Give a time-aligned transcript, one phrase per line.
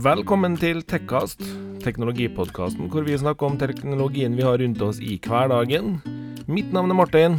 [0.00, 1.42] Velkommen til Tekkast,
[1.84, 5.98] teknologipodkasten hvor vi snakker om teknologien vi har rundt oss i hverdagen.
[6.48, 7.36] Mitt navn er Martin.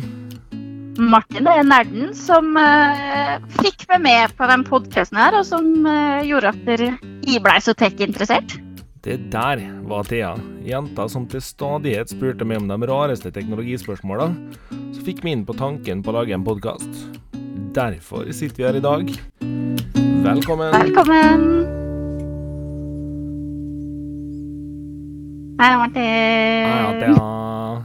[1.00, 6.22] Martin er nerden som eh, fikk meg med på den podkasten her, og som eh,
[6.30, 8.60] gjorde at dere- blei så tech-interessert.
[9.02, 14.30] Det der var Thea, jenta som til stadighet spurte meg om de rareste teknologispørsmåla,
[14.70, 17.06] så fikk meg inn på tanken på å lage en podkast.
[17.74, 19.14] Derfor sitter vi her i dag.
[20.30, 20.76] Velkommen.
[20.78, 21.81] Velkommen.
[25.62, 26.04] Hei, Martin.
[26.04, 27.84] Ja, Thea.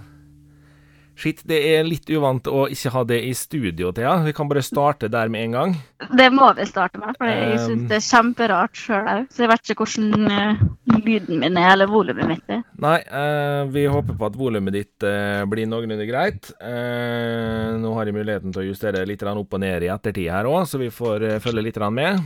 [1.16, 4.14] Shit, det er litt uvant å ikke ha det i studio, Thea.
[4.24, 5.74] Vi kan bare starte der med en gang.
[6.16, 7.66] Det må vi starte med, for jeg Um.
[7.66, 9.28] syns det er kjemperart sjøl òg.
[9.28, 10.64] Så jeg vet ikke hvordan eh,
[11.04, 12.64] lyden min er, eller volumet mitt er.
[12.80, 16.48] Nei, eh, vi håper på at volumet ditt eh, blir noenlunde greit.
[16.56, 20.64] Nå har jeg muligheten til å justere litt opp og ned i ettertid her òg,
[20.64, 22.24] så vi får følge litt med.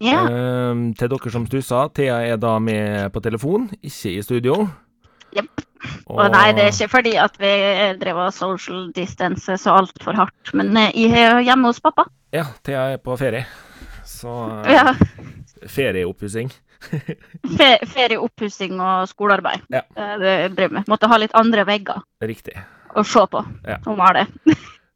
[0.00, 0.20] Ja.
[0.26, 4.62] Eh, til dere som stussa, Thea er da med på telefon, ikke i studio.
[5.36, 5.60] Jepp.
[6.10, 7.50] Og nei, det er ikke fordi at vi
[8.00, 12.04] drev og social distance så altfor hardt, men i jeg er hjemme hos pappa.
[12.34, 13.44] Ja, Thea er på ferie.
[14.04, 14.32] Så
[14.66, 14.94] eh, Ja.
[15.68, 16.50] ferieoppussing.
[17.58, 19.60] Fe Ferieoppussing og skolearbeid.
[19.72, 19.82] Ja.
[19.96, 20.88] Eh, Det driver med.
[20.88, 22.56] Måtte ha litt andre vegger Riktig.
[22.96, 23.76] å se på Ja.
[23.86, 24.26] Hun har det.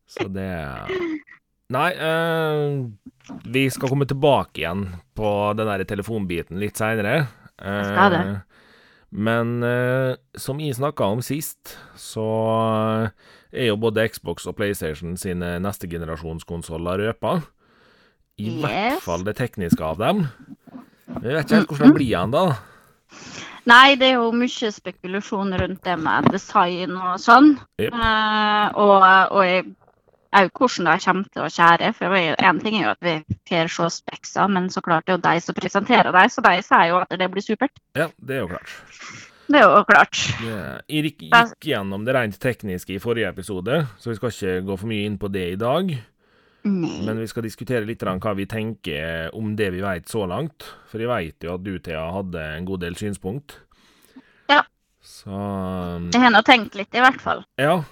[0.08, 0.48] Så det
[1.72, 7.26] Nei, eh, vi skal komme tilbake igjen på den der telefonbiten litt seinere.
[8.10, 8.40] det.
[9.10, 12.26] men eh, som jeg snakka om sist, så
[13.52, 17.38] er jo både Xbox og PlayStation sine neste generasjonskonsoller røpa.
[18.36, 20.26] I hvert fall det tekniske av dem.
[21.22, 22.44] Jeg vet ikke helt hvordan det blir igjen da.
[23.64, 27.54] Nei, det er jo mye spekulasjon rundt det med design og sånn.
[27.80, 27.94] Yep.
[27.94, 29.06] Eh, og
[29.38, 29.64] og jeg
[30.34, 31.92] òg hvordan de kommer til å skjære.
[31.98, 33.14] For én ting er jo at vi
[33.50, 36.56] får se spekser, men så klart det er jo de som presenterer dem, så de
[36.66, 37.78] sier jo at det blir supert.
[37.98, 38.74] Ja, det er jo klart.
[39.44, 40.16] Det er jo klart.
[40.88, 44.76] Jeg gikk, gikk gjennom det rent tekniske i forrige episode, så vi skal ikke gå
[44.80, 45.92] for mye inn på det i dag.
[46.64, 46.94] Nei.
[47.04, 50.64] Men vi skal diskutere litt hva vi tenker om det vi vet så langt.
[50.88, 53.58] For jeg vet jo at du, Thea, hadde en god del synspunkt.
[54.48, 54.62] Ja.
[55.04, 57.44] Så um, Jeg har nå tenkt litt, i hvert fall.
[57.60, 57.82] ja.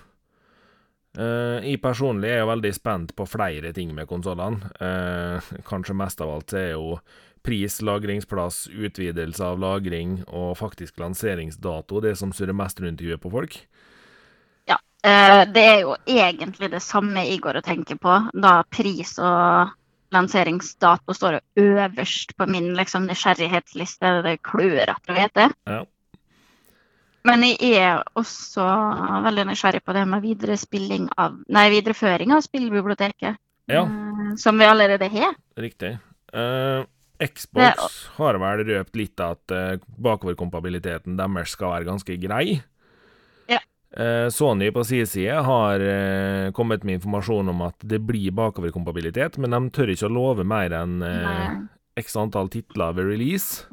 [1.18, 4.72] Eh, jeg personlig er jo veldig spent på flere ting med konsollene.
[4.80, 6.96] Uh, kanskje mest av alt er jo
[7.42, 13.22] pris, lagringsplass, utvidelse av lagring og faktisk lanseringsdato det som surrer mest rundt i huet
[13.22, 13.58] på folk.
[15.02, 19.72] Eh, det er jo egentlig det samme jeg går og tenker på, da pris og
[20.14, 24.12] lanseringsdato står øverst på min liksom, nysgjerrighetsliste.
[24.26, 25.48] Det klør at du vet det.
[25.66, 25.82] Ja.
[27.28, 28.64] Men jeg er også
[29.26, 30.24] veldig nysgjerrig på det med
[31.20, 33.38] av, nei, videreføring av spillbiblioteket.
[33.70, 33.84] Ja.
[33.86, 35.36] eh, Som vi allerede har.
[35.56, 35.98] Riktig.
[36.34, 36.82] Uh,
[37.22, 42.58] Xbox har vel røpt litt at uh, bakoverkompabiliteten deres skal være ganske grei.
[43.50, 43.60] Ja.
[44.32, 45.82] Sony på sin side har
[46.56, 50.72] kommet med informasjon om at det blir bakoverkompabilitet, men de tør ikke å love mer
[50.78, 50.94] enn.
[52.00, 53.66] X antall titler ved release.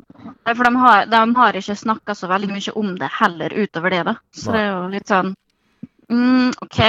[0.45, 3.89] Nei, For de har, de har ikke snakka så veldig mye om det heller utover
[3.95, 4.15] det, da.
[4.35, 4.57] Så Nei.
[4.57, 5.33] det er jo litt sånn
[6.11, 6.79] mm, OK.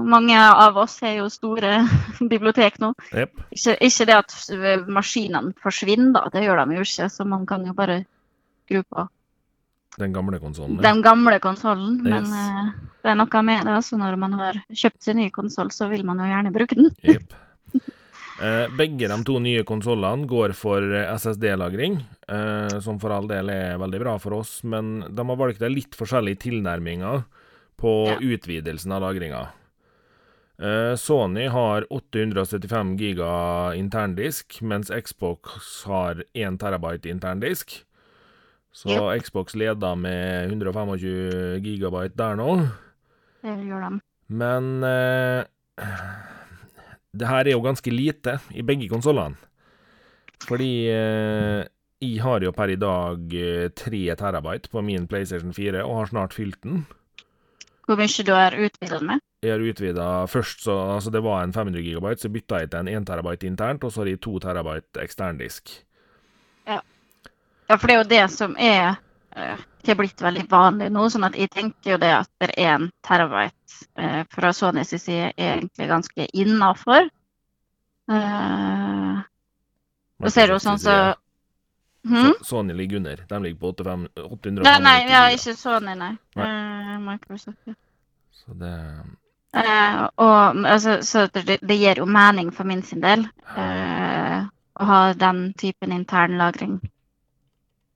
[0.00, 1.82] Mange av oss har jo store
[2.32, 2.92] bibliotek nå.
[3.12, 3.42] Yep.
[3.56, 4.36] Ikke, ikke det at
[4.88, 6.24] maskinene forsvinner, da.
[6.32, 7.10] Det gjør de jo ikke.
[7.12, 8.00] Så man kan jo bare
[8.64, 9.08] skru på
[10.00, 10.78] Den gamle konsollen.
[10.80, 11.98] den gamle konsollen.
[12.06, 12.32] Men Yes.
[12.32, 13.76] eh, det er noe med det.
[13.84, 16.90] Så når man har kjøpt sin ny konsoll, så vil man jo gjerne bruke den.
[17.04, 17.34] Jepp.
[18.40, 23.50] Eh, begge de to nye konsollene går for eh, SSD-lagring, eh, som for all del
[23.52, 27.24] er veldig bra for oss, men de har valgt en litt forskjellige tilnærminger
[27.80, 28.16] på Ja.
[28.16, 29.42] utvidelsen av lagringa.
[30.60, 37.82] Eh, Sony har 875 giga interndisk, mens Xbox har 1 terabyte interndisk.
[38.72, 42.70] Så Xbox leder med 125 gigabyte der nå.
[43.42, 44.00] Det gjør de.
[44.28, 45.44] Men eh,
[47.12, 49.36] det her er jo ganske lite i begge konsollene.
[50.46, 51.66] Fordi eh,
[52.00, 53.34] jeg har jo per i dag
[53.76, 56.86] tre 3 terabyte på min PlayStation 4, og har snart fylt den.
[57.84, 59.20] Hvor mye du har utvidet med?
[59.42, 62.80] Jeg har utvida først, så altså det var en 500 gigabyte, så bytta jeg til
[62.80, 65.72] en 1 terabyte internt, og så har jeg 2 terabyte eksterndisk.
[66.68, 66.80] Ja,
[67.76, 68.96] for det er jo det som er
[69.36, 71.06] eh, ikke blitt veldig vanlig nå.
[71.12, 75.32] sånn at jeg tenker jo det at det er en terabyte eh, fra Sonys side
[75.32, 77.10] er egentlig ganske innafor.
[78.10, 79.18] Eh,
[80.20, 81.00] så ser du jo sånn så
[82.00, 82.32] Hmm?
[82.40, 83.18] Sony ligger under.
[83.28, 86.14] De ligger på 85 800 Nei, nei, ja, ikke Sony, nei.
[86.32, 86.46] Nei.
[86.46, 87.74] Eh, Microsoft, ja.
[88.32, 88.72] Så det
[89.52, 93.24] Eh, og, altså, så det, det gir jo mening for min sin del
[93.58, 96.78] eh, å ha den typen intern lagring.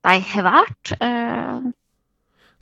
[0.05, 0.95] De har vært.
[1.01, 1.71] Eh,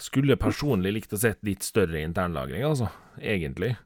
[0.02, 2.88] Skulle personlig likt å sett litt større internlagring, altså.
[3.20, 3.76] Egentlig.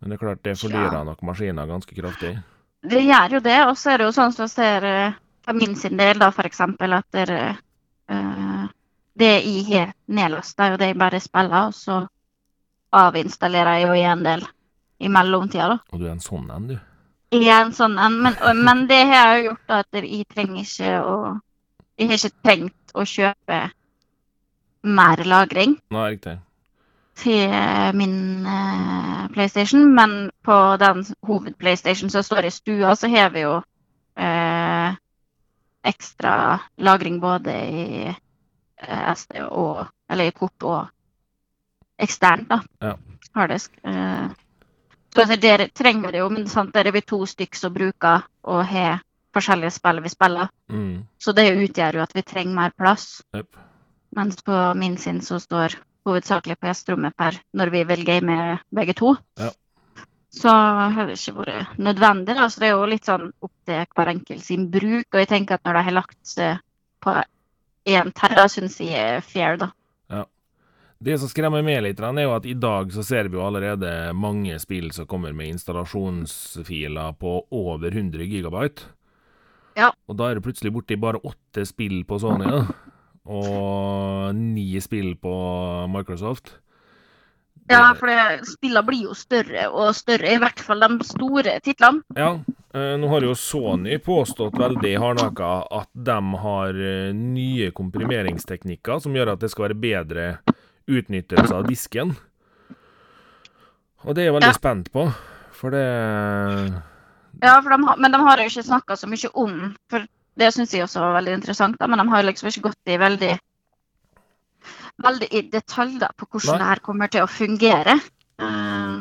[0.00, 2.38] Men det er klart, det fordyrer nok maskiner ganske kraftig.
[2.82, 5.56] det gjør jo det, og så er det jo sånn som jeg ser eh, for
[5.56, 7.40] min sin del, da, eksempel, at dere,
[8.08, 8.62] eh,
[9.20, 11.98] det jeg har nedlasta, er jo det jeg bare spiller, og så
[12.96, 14.46] avinstallerer jeg jo i en del
[15.00, 15.78] i mellomtida, da.
[15.92, 16.78] Og du er en sånn en, du.
[17.36, 20.24] Jeg er en sånn en, men, men det har jeg jo gjort da, at jeg
[20.32, 21.16] trenger ikke å
[22.00, 23.58] Jeg har ikke trengt å kjøpe
[24.88, 26.38] mer lagring Nei, riktig.
[27.20, 27.52] til
[27.98, 33.58] min eh, PlayStation, men på den hoved-PlayStation som står i stua, så har vi jo
[34.16, 34.96] eh,
[35.92, 36.34] ekstra
[36.80, 40.88] lagring både i eh, SD og Eller i kort og
[42.02, 42.56] eksternt, da.
[42.82, 42.96] Ja.
[43.36, 43.76] Harddisk.
[43.84, 44.32] Eh,
[45.14, 48.24] så altså, dere trenger det jo, men sant, der er vi to stykker som bruker
[48.42, 49.04] og har
[49.34, 50.50] forskjellige spill vi spiller.
[50.72, 51.06] Mm.
[51.18, 53.22] Så det utgjør jo at vi trenger mer plass.
[53.36, 53.56] Yep.
[54.16, 55.76] Mens på min sin så står
[56.08, 58.36] hovedsakelig på gjesterommet per når vi vil game
[58.74, 59.14] begge to.
[59.38, 59.50] Ja.
[60.30, 62.36] Så har det ikke vært nødvendig.
[62.38, 62.46] Da.
[62.48, 65.08] Så det er jo litt sånn opp til hver enkelt sin bruk.
[65.10, 66.62] Og jeg tenker at når de har lagt seg
[67.02, 67.16] på
[67.90, 69.72] én terra, syns jeg er fair, da.
[71.00, 74.12] Det som skremmer meg litt, er jo at i dag så ser vi jo allerede
[74.12, 78.90] mange spill som kommer med installasjonsfiler på over 100 gigabyte.
[79.76, 79.90] Ja.
[80.08, 82.64] Og da er det plutselig borti bare åtte spill på Sony, da.
[83.30, 85.34] Og ni spill på
[85.92, 86.54] Microsoft.
[87.66, 91.60] Det- Ja, for det- spillene blir jo større og større, i hvert fall de store
[91.60, 92.02] titlene.
[92.16, 92.32] Ja,
[92.74, 99.12] eh, nå har jo Sony påstått veldig hardnakka at de har eh, nye komprimeringsteknikker som
[99.14, 100.38] gjør at det skal være bedre
[100.88, 102.16] utnyttelse av disken.
[104.04, 104.52] Og det er jeg veldig Ja.
[104.52, 105.14] spent på,
[105.52, 106.82] for det
[107.42, 109.54] Ja, de men de har jo ikke snakka så mye om
[109.90, 110.04] For
[110.40, 112.98] det syns jeg også var veldig interessant, da, men de har liksom ikke gått i
[113.00, 113.32] veldig
[115.00, 116.60] Veldig i detalj da, på hvordan Nei.
[116.60, 117.94] det her kommer til å fungere.
[118.44, 118.98] Eh,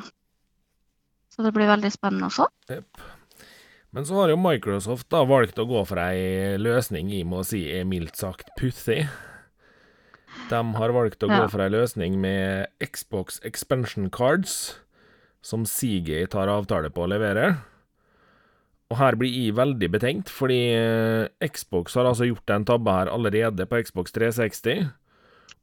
[1.36, 2.46] så det blir veldig spennende også.
[3.92, 7.66] Men så har jo Microsoft da valgt å gå for ei løsning jeg må si
[7.76, 9.10] er mildt sagt pussig.
[10.50, 11.42] De har valgt å Ja.
[11.42, 14.80] gå for ei løsning med Xbox Expansion Cards,
[15.42, 17.58] som Seagate har avtale på å levere.
[18.90, 23.12] Og her blir jeg veldig betenkt, fordi eh, Xbox har altså gjort en tabbe her
[23.14, 24.88] allerede på Xbox 360.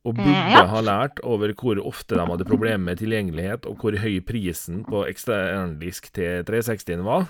[0.07, 0.31] Og burde
[0.63, 4.85] Eh, ha lært over hvor ofte de hadde problemer med tilgjengelighet, og hvor høy prisen
[4.87, 7.27] på eksterndisk til 360-en var.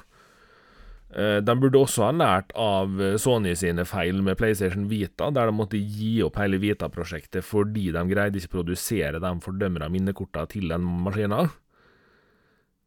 [1.17, 5.57] Eh, De burde også ha lært av Sony sine feil med PlayStation Vita, der de
[5.57, 10.69] måtte gi opp hele Vita-prosjektet fordi de greide ikke å produsere de fordømra minnekorta til
[10.69, 11.49] den maskinen.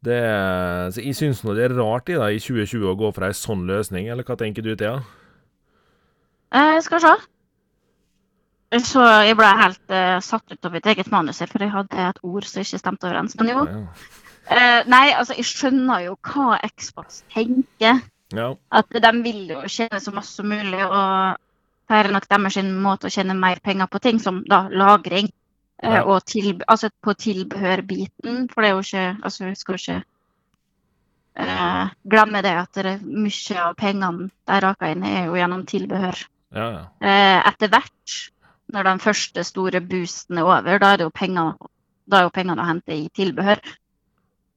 [0.06, 0.19] Det,
[0.96, 3.36] så jeg syns nå det er rart i, da, i 2020 å gå for ei
[3.36, 5.01] sånn løsning, eller hva tenker du, Thea?
[6.56, 7.12] Eh, skal se.
[8.86, 12.19] Så jeg ble helt uh, satt ut av mitt eget manus for jeg hadde et
[12.22, 13.36] ord som ikke stemte overens.
[13.40, 13.63] Men jo.
[13.66, 13.81] Ja.
[14.50, 18.04] Uh, nei, altså, jeg skjønner jo hva Xbox tenker.
[18.34, 18.50] ja.
[18.69, 21.40] At de vil jo tjene så masse som mulig, og
[21.90, 25.31] det er nok deres måte å tjene mer penger på ting, som da lagring.
[25.84, 26.04] Eh, Ja.
[26.04, 30.04] Og til, altså på tilbehørbiten, for det er jo ikke Altså, vi skal jo ikke
[31.40, 35.65] eh, glemme det at det er mye av pengene de raker inn, er jo gjennom
[35.65, 36.24] tilbehør.
[36.56, 36.86] Ja, ja.
[37.01, 38.15] Eh, etter hvert,
[38.74, 41.53] når den første store boosten er over, da er det jo penger,
[42.10, 43.62] da er jo pengene å hente i tilbehør.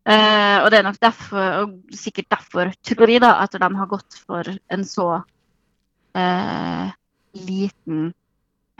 [0.03, 3.91] Eh, og det er nok derfor, og sikkert derfor, tror jeg, da, at de har
[3.91, 5.09] gått for en så
[6.19, 6.91] eh,
[7.47, 8.11] liten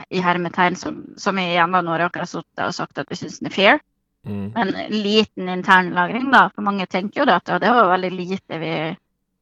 [0.09, 3.19] i hermetegn, som, som jeg igjen da nå har jeg sittet og sagt at vi
[3.19, 3.79] syns den er fair.
[4.23, 4.51] Mm.
[4.55, 6.47] Men liten internlagring, da.
[6.55, 8.59] For mange tenker jo det at det var veldig lite.
[8.61, 8.73] Vi,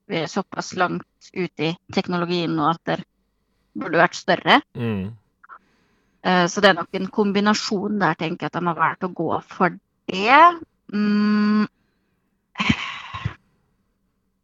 [0.09, 3.01] vi er såpass langt ut i teknologien nå at det
[3.77, 4.61] burde vært større.
[4.75, 5.11] Mm.
[6.23, 9.13] Eh, Så det er nok en kombinasjon der, tenker jeg, at de har valgt å
[9.15, 9.77] gå for
[10.11, 10.41] det.
[10.93, 11.67] Mm.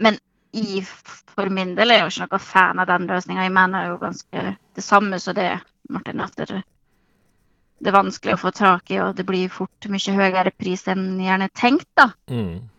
[0.06, 0.20] Men
[0.54, 0.82] i,
[1.34, 3.46] for min del er jeg jo ikke noe fan av den løsninga.
[3.46, 4.46] Jeg mener jo ganske
[4.78, 5.50] det samme som det,
[5.90, 6.64] Martin, at det,
[7.80, 11.20] det er vanskelig å få tak i, og det blir fort mye høyere pris enn
[11.24, 12.12] gjerne tenkt, da.
[12.32, 12.70] Mm.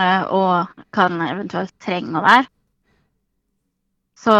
[0.00, 2.48] Eh, Og kan eventuelt trenger å være.
[4.22, 4.32] Så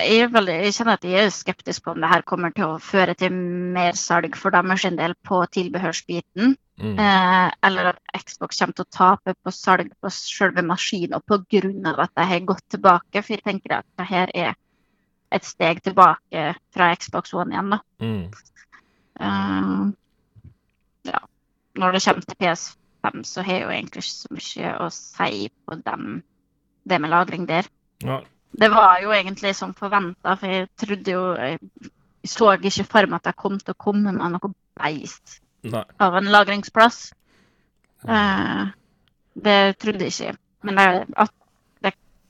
[0.00, 2.78] jeg, veldig, jeg kjenner at jeg er skeptisk på om det her kommer til å
[2.80, 3.34] føre til
[3.76, 6.54] mer salg for deres del på tilbehørsbiten.
[6.80, 6.94] Mm.
[7.04, 11.92] Eh, eller at Xbox kommer til å tape på salg på selve maskinen pga.
[12.06, 13.20] at de har gått tilbake.
[13.20, 14.56] For jeg tenker at det her er
[15.34, 17.72] et steg tilbake fra Xbox One igjen.
[17.74, 17.78] da.
[18.00, 18.26] Mm.
[19.20, 19.92] Uh,
[21.08, 21.20] ja.
[21.76, 25.50] Når det kommer til PS5, så har jeg jo egentlig ikke så mye å si
[25.66, 26.22] på dem,
[26.84, 27.68] det med lagring der.
[28.04, 28.20] Ja.
[28.56, 31.58] Det var jo egentlig som forventa, for jeg trodde jo Jeg
[32.30, 35.84] så ikke for meg at jeg kom til å komme med noe beist Nei.
[36.02, 37.12] av en lagringsplass.
[38.02, 38.72] Uh,
[39.34, 40.38] det trodde jeg ikke.
[40.66, 41.32] Men det, at,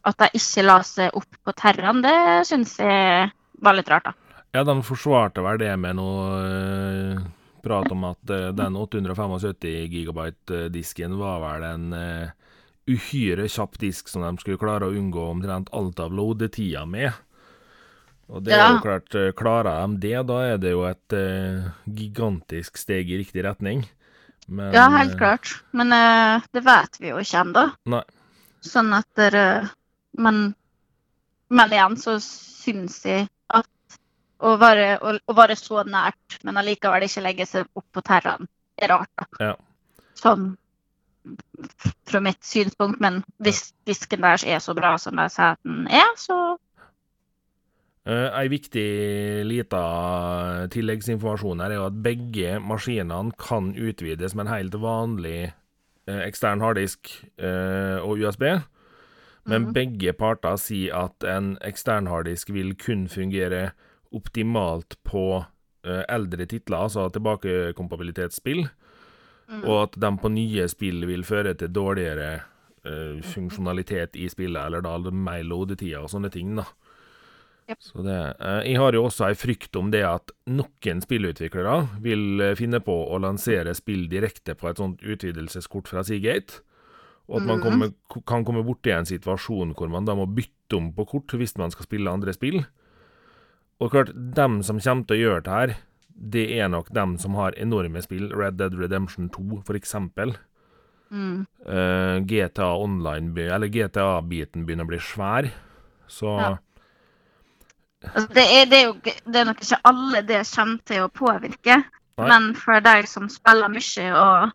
[0.06, 3.30] at de ikke la seg opp på Terran, det syns jeg
[3.62, 4.14] var litt rart, da.
[4.54, 7.24] Ja, de forsvarte vel det med noe eh,
[7.64, 12.30] prat om at eh, den 875 gigabyte-disken var vel en eh,
[12.86, 17.10] uhyre kjapp disk som de skulle klare å unngå omtrent alt av loadetida med.
[18.30, 21.14] Og det er jo klart, klarer de det, da er det jo et
[21.84, 23.84] gigantisk steg i riktig retning.
[24.46, 25.52] Men, Ja, helt klart.
[25.70, 28.02] Men uh, det vet vi jo ikke ennå.
[28.66, 29.44] Sånn at dere
[30.18, 30.50] Men,
[31.48, 33.98] men igjen så syns jeg at
[34.42, 38.48] å være, å, å være så nært, men allikevel ikke legge seg opp på terraen,
[38.76, 39.28] er rart, da.
[39.40, 39.54] Ja.
[40.16, 40.54] Sånn
[42.06, 43.00] fra mitt synspunkt.
[43.02, 46.36] Men hvis disken deres er så bra som de sier at den er, så
[48.06, 49.82] Eh, Ei viktig lita
[50.70, 56.62] tilleggsinformasjon her er jo at begge maskinene kan utvides med en helt vanlig eh, ekstern
[56.62, 58.46] harddisk eh, og USB.
[59.46, 59.72] Men Mhm.
[59.72, 63.72] begge parter sier at en ekstern harddisk vil kun fungere
[64.12, 65.46] optimalt på
[65.84, 68.68] eh, eldre titler, altså tilbakekompabilitetsspill,
[69.48, 69.64] mm.
[69.64, 72.40] og at de på nye spill vil føre til dårligere
[72.86, 76.64] uh, funksjonalitet i spillet, eller da mer loadetider og sånne ting, da.
[77.68, 77.78] Yep.
[77.82, 82.54] Så det, eh, jeg har jo også ei frykt om det at noen spillutviklere vil
[82.54, 86.62] finne på å lansere spill direkte på et sånt utvidelseskort fra Seagate,
[87.28, 87.62] og at man Mhm.
[87.62, 87.92] kommer,
[88.26, 91.70] kan komme borti en situasjon hvor man da må bytte om på kort hvis man
[91.70, 92.64] skal spille andre spill.
[93.80, 95.76] Og klart, dem som kommer til å gjøre det her,
[96.16, 100.36] det er nok dem som har enorme spill, Red Dead Redemption 2 for eksempel.
[101.10, 101.46] mm.
[101.66, 105.50] Uh, GTA Online, eller GTA-biten begynner å bli svær,
[106.08, 106.56] så Ja.
[108.02, 108.94] altså, det, er, det, er jo,
[109.32, 111.84] det er nok ikke alle det kommer til å påvirke.
[112.18, 112.28] Nei.
[112.28, 114.52] Men for deg som spiller mye og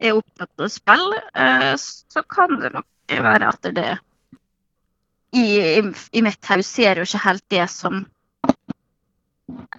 [0.00, 3.90] er opptatt av spill, eh, så kan det nok være at det
[5.36, 5.42] I,
[5.78, 5.82] i,
[6.18, 8.00] i mitt hus ser jo ikke helt det som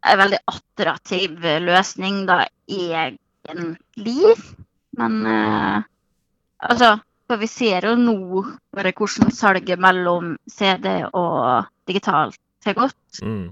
[0.01, 4.35] en veldig attraktiv løsning, da, egentlig.
[4.99, 5.83] Men eh,
[6.67, 6.97] altså
[7.31, 8.43] For vi ser jo nå
[8.75, 13.21] bare hvordan salget mellom CD og digitalt har gått.
[13.23, 13.51] mm.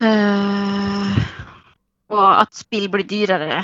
[0.00, 1.18] Eh,
[2.08, 3.58] og at spill blir dyrere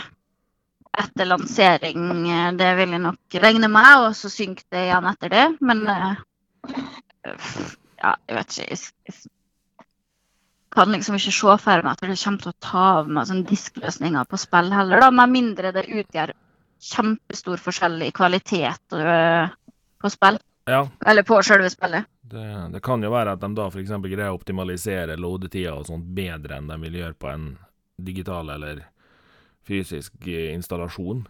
[1.03, 3.93] etter lansering, eh, det vil jeg nok regne med.
[4.07, 5.47] Og så synker det igjen etter det.
[5.61, 6.21] Men eh,
[8.03, 8.69] ja, jeg vet ikke.
[9.11, 9.19] Jeg,
[10.77, 13.47] kan liksom ikke se for meg at det kommer til å ta av med sånn
[13.49, 16.35] diskløsninger på spill heller, da, med mindre det utgjør
[16.87, 19.55] kjempestor forskjell i kvalitet øh,
[20.03, 20.37] på spill.
[20.69, 22.05] Ja, Eller på selve spillet.
[22.21, 23.95] det, det kan jo være at de da f.eks.
[24.03, 27.47] greier å optimalisere lodetida og sånt bedre enn de vil gjøre på en
[27.97, 28.83] digital eller
[29.67, 31.25] fysisk eh, installasjon.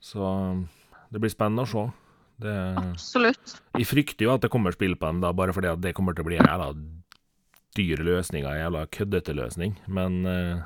[0.00, 0.28] Så
[1.10, 1.86] det blir spennende å se.
[2.38, 3.56] Det, Absolutt.
[3.74, 6.14] jeg frykter jo at det kommer spill på dem, da, bare fordi at det kommer
[6.14, 6.68] til å bli en jævla
[7.78, 9.74] dyr løsning, en jævla køddete løsning.
[9.90, 10.60] Men eh,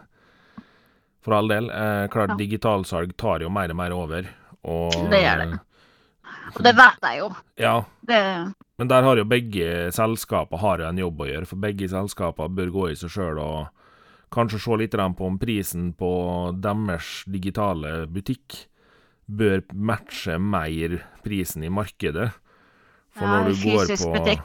[1.25, 2.37] for all del, eh, klart Ja.
[2.41, 4.29] digitalsalg tar jo mer og mer over.
[4.65, 5.61] Og, Det gjør det.
[6.57, 7.29] Og det vet jeg jo.
[7.59, 7.75] Ja,
[8.07, 8.19] Det,
[8.79, 12.49] men der har jo begge selskaper har jo en jobb å gjøre, for begge selskaper
[12.53, 13.69] bør gå i seg sjøl og
[14.33, 16.11] kanskje se litt på om prisen på
[16.61, 18.67] deres digitale butikk
[19.29, 22.31] bør matche mer prisen i markedet.
[23.13, 24.37] For når du går på.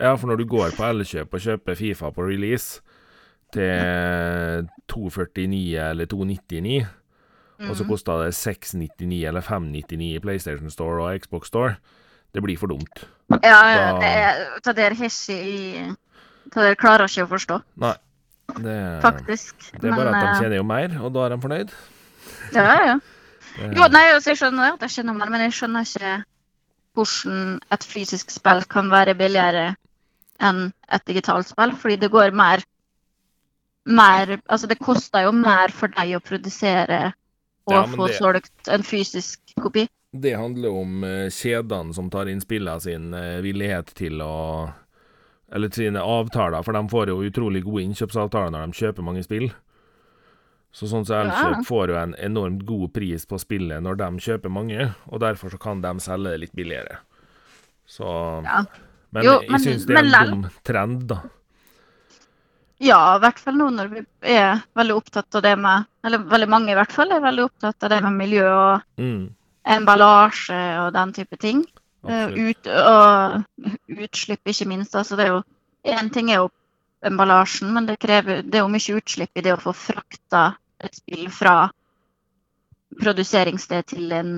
[0.00, 2.80] Ja, for når du går på Elkjøp og kjøper Fifa på release
[3.52, 6.86] til 249 eller 299,
[7.60, 7.88] og så Mhm.
[7.90, 11.76] koster det 699 eller 599 i PlayStation Store og Xbox Store,
[12.34, 13.04] det blir for dumt.
[13.42, 15.94] Ja, ja, det er Det har ikke i
[16.54, 17.94] Det klarer jeg ikke å forstå, Nei.
[18.58, 19.54] Det, faktisk.
[19.80, 21.70] det er bare at de eh, tjener jo mer, og da er de fornøyd.
[22.54, 22.96] Ja, ja.
[23.56, 26.12] Det, Jo, nei, altså, jeg skjønner at jeg skjønner mer, men jeg skjønner ikke
[26.94, 29.74] hvordan et fysisk spill kan være billigere
[30.40, 32.62] enn et digitalt spill, fordi det går mer
[33.86, 37.12] mer Altså, det koster jo mer for deg å produsere
[37.66, 39.86] og Ja, få det- solgt en fysisk kopi.
[40.12, 44.72] det handler om eh, kjedene som tar inn spillene sin eh, villighet til å
[45.52, 49.48] Eller sine avtaler, for de får jo utrolig gode innkjøpsavtaler når de kjøper mange spill.
[50.70, 54.52] Så sånn som Elkjøp får jo en enormt god pris på spillet når de kjøper
[54.54, 57.00] mange, og derfor så kan de selge det litt billigere.
[57.90, 58.06] Så
[58.46, 58.64] Ja.
[59.12, 61.16] Men Jo, jeg syns det er en men, dum trend, da.
[62.80, 66.48] Ja, i hvert fall nå når vi er veldig opptatt av det med Eller veldig
[66.48, 69.34] mange i hvert fall er veldig opptatt av det med miljø og Mm,
[69.66, 71.66] emballasje og den type ting.
[72.08, 72.32] Eh.
[72.50, 74.96] Ut, og utslipp, ikke minst.
[74.96, 75.42] Altså, det er jo
[75.80, 76.50] Én ting er jo
[77.08, 80.42] emballasjen, men det, krever, det er jo mye utslipp i det å få frakta
[80.76, 81.70] et spill fra
[83.00, 84.34] produseringssted til en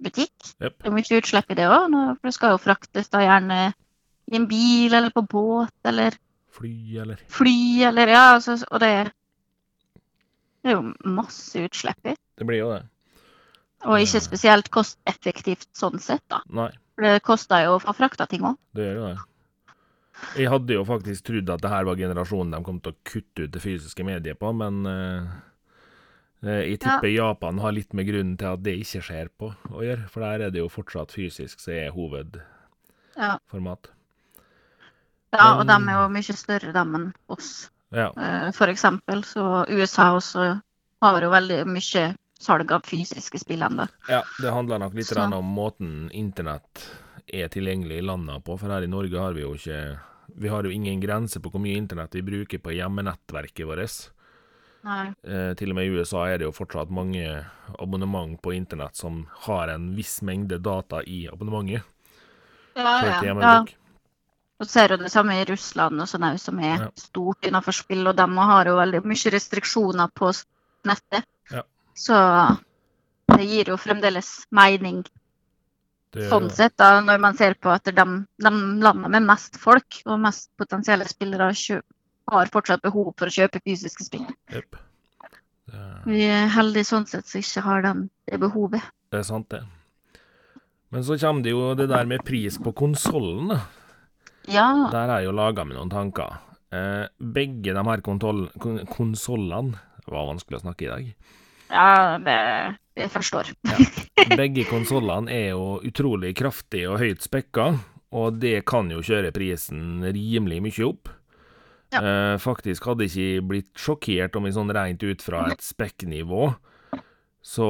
[0.00, 0.32] butikk.
[0.62, 0.78] Yep.
[0.80, 3.60] Det er mye utslipp i det òg, for det skal jo fraktes da gjerne
[4.32, 6.16] i en bil eller på båt eller
[6.58, 9.12] Fly, eller fly eller Ja, altså, og det,
[10.64, 12.16] det er jo masse utslipp i.
[12.38, 12.82] Det blir jo det.
[13.86, 16.40] Og ikke spesielt kosteffektivt sånn sett, da.
[16.50, 18.56] Nei, For det koster jo å få frakta ting òg.
[18.74, 19.18] det gjør jo det.
[20.34, 23.44] Jeg hadde jo faktisk trodd at det her var generasjonen de kom til å kutte
[23.44, 25.28] ut det fysiske mediet på, men eh,
[26.66, 30.10] jeg tipper Japan har litt med grunnen til at det ikke skjer på å gjøre,
[30.10, 33.90] for der er det jo fortsatt fysisk som er hovedformat.
[35.30, 35.38] Ja.
[35.38, 37.52] ja, og de er jo mye større, dem enn oss.
[37.94, 38.10] Ja.
[38.18, 39.22] Uh, For eksempel.
[39.26, 40.48] Så USA også
[41.02, 42.04] har jo veldig mye
[42.38, 43.88] salg av fysiske spill ennå.
[44.08, 46.86] ja, det handler nok litt om måten internett
[47.26, 49.98] er tilgjengelig i landene på, for her i Norge har vi jo ikke
[50.38, 54.10] Vi har jo ingen grense på hvor mye internett vi bruker på hjemmenettverket vårt.
[54.84, 57.24] Eh, til og med i USA er det jo fortsatt mange
[57.80, 61.82] abonnement på internett som har en viss mengde data i abonnementet.
[62.76, 62.92] Ja,
[63.24, 63.34] ja.
[63.40, 63.64] ja.
[64.58, 66.90] Og så er det det samme i Russland, og sånn òg, som er Ja.
[66.98, 68.06] stort innenfor spill.
[68.06, 70.30] Og de har jo veldig mye restriksjoner på
[70.84, 71.24] nettet.
[71.50, 71.62] Ja.
[71.98, 72.16] Så
[73.34, 75.02] det gir jo fremdeles mening
[76.14, 78.04] Det sånn sett, da, når man ser på at de,
[78.40, 81.84] de landene med mest folk og mest potensielle spillere kjøp,
[82.28, 84.24] har fortsatt behov for å kjøpe fysiske spill.
[84.52, 84.78] Yep.
[85.68, 88.84] Det, Vi er heldige sånn sett som ikke har den, det behovet.
[89.12, 89.62] det er sant, det.
[90.92, 93.60] Men så kommer det jo det der med pris på konsollen, da.
[94.48, 94.68] Ja.
[94.92, 96.38] Der er jo laga med noen tanker.
[96.72, 99.76] Eh, begge de her konsollene
[100.08, 101.10] var vanskelig å snakke i dag.
[101.70, 102.38] Ja det,
[102.98, 103.52] jeg forstår.
[104.38, 107.70] Begge konsollene er jo utrolig kraftige og høyt spekka,
[108.16, 111.12] og det kan jo kjøre prisen rimelig mye opp.
[111.92, 112.02] Ja.
[112.02, 116.50] Eh, faktisk hadde jeg ikke blitt sjokkert om vi sånn rent ut fra et spekknivå,
[117.48, 117.68] så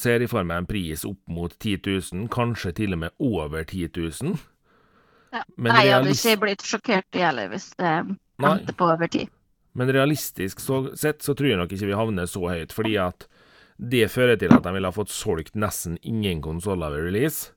[0.00, 3.64] ser jeg for meg en pris opp mot 10 000, kanskje til og med over
[3.64, 4.36] 10 000.
[5.32, 5.42] Ja.
[5.56, 7.94] Men Nei, jeg hadde ikke blitt sjokkert heller hvis det
[8.38, 9.32] endte på over tid.
[9.76, 13.28] Men realistisk så, sett så tror jeg nok ikke vi havner så høyt, fordi at
[13.78, 17.52] det fører til at de ville ha fått solgt nesten ingen konsoller ved release.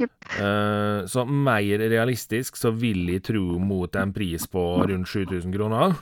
[0.00, 0.10] Yep.
[0.40, 5.94] Uh, så mer realistisk så vil jeg tro mot en pris på rundt 7000 kroner.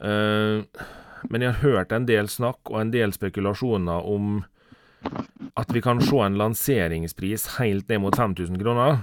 [0.00, 0.62] Uh,
[1.28, 4.40] men jeg har hørt en del snakk og en del spekulasjoner om
[5.60, 9.02] at vi kan se en lanseringspris helt ned mot 5000 kroner.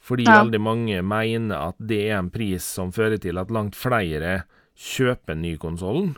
[0.00, 0.42] Fordi Ja.
[0.42, 4.44] veldig mange mener at det er en pris som fører til at langt flere
[4.76, 6.16] kjøper nykonsollen.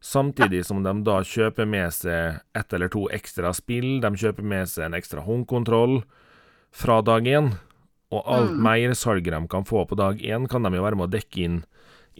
[0.00, 4.68] Samtidig som de da kjøper med seg ett eller to ekstra spill, de kjøper med
[4.68, 6.02] seg en ekstra håndkontroll
[6.70, 7.54] fra dag én.
[8.12, 8.94] Og alt Mm.
[8.94, 11.64] salg de kan få på dag én, kan de jo være med å dekke inn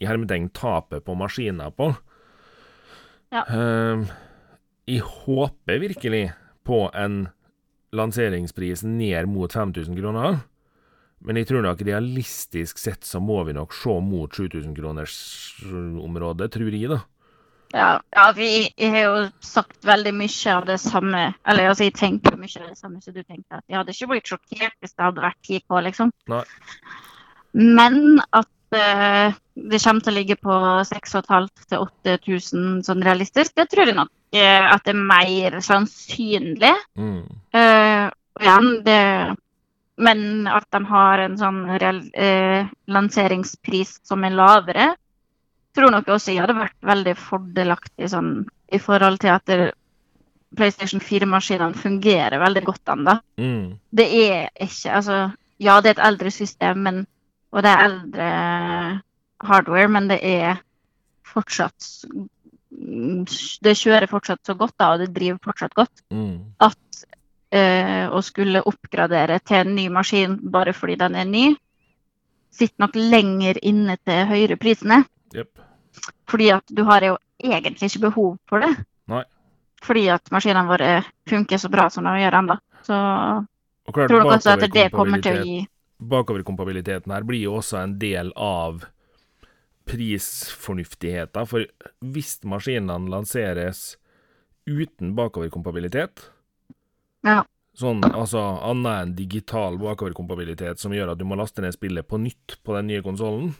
[0.00, 1.96] i hermetegn tapet på maskiner på.
[3.30, 3.44] Ja.
[3.48, 4.06] Uh,
[4.86, 6.32] jeg håper virkelig
[6.64, 7.28] på en
[7.92, 10.40] lanseringspris ned mot 5000 kroner.
[11.24, 15.16] Men jeg tror nok realistisk sett så må vi nok se mot 7000 kroners
[16.04, 17.00] området, tror jeg, da.
[17.74, 21.24] Ja, ja vi har jo sagt veldig mye av det samme.
[21.48, 23.58] Eller altså, jeg tenker mye av det samme som du tenker.
[23.58, 26.12] At jeg hadde ikke blitt sjokkert hvis det hadde vært 10K, liksom.
[26.30, 26.42] Nei.
[27.54, 30.58] Men at uh, det kommer til å ligge på
[30.90, 36.74] 6500 til 8000 sånn realistisk, det tror jeg nok uh, at det er mer sannsynlig.
[36.98, 37.24] Mm.
[37.54, 39.00] Uh, igjen, det
[39.96, 44.88] Men at de har en sånn real, eh, lanseringspris som er lavere,
[45.74, 48.32] tror nok også jeg hadde vært veldig fordelaktig sånn
[48.74, 49.72] i forhold til at det,
[50.54, 53.16] PlayStation 4-maskinene fungerer veldig godt ennå.
[53.38, 53.72] Mm.
[53.90, 55.16] Det er ikke Altså,
[55.58, 57.00] ja, det er et eldre system, men,
[57.54, 58.28] og det er eldre
[59.44, 60.62] hardware, men det er
[61.26, 61.88] fortsatt
[62.70, 63.24] mm,
[63.64, 66.54] Det kjører fortsatt så godt, da, og det driver fortsatt godt Mm.
[66.60, 67.04] at
[67.54, 71.44] å skulle oppgradere til en ny maskin bare fordi den er ny,
[72.54, 75.04] sitter nok lenger inne til høyere prisene.
[75.34, 75.62] Yep.
[76.30, 78.72] Fordi at du har jo egentlig ikke behov for det.
[79.12, 79.22] Nei.
[79.84, 80.90] Fordi at maskinene våre
[81.30, 82.58] funker så bra som de gjør ennå.
[82.86, 82.98] Så
[83.92, 85.62] klart, tror nok også at det kommer til å gi
[86.08, 88.84] bakoverkompabiliteten her blir jo også en del av
[89.88, 91.48] prisfornuftigheten.
[91.48, 91.66] For
[92.14, 93.94] hvis maskinene lanseres
[94.64, 96.30] uten bakoverkompabilitet,
[97.24, 97.42] Ja.
[97.74, 98.38] sånn altså
[98.70, 102.76] annet enn digital bakoverkompabilitet som gjør at du må laste ned spillet på nytt på
[102.76, 103.54] den nye konsollen,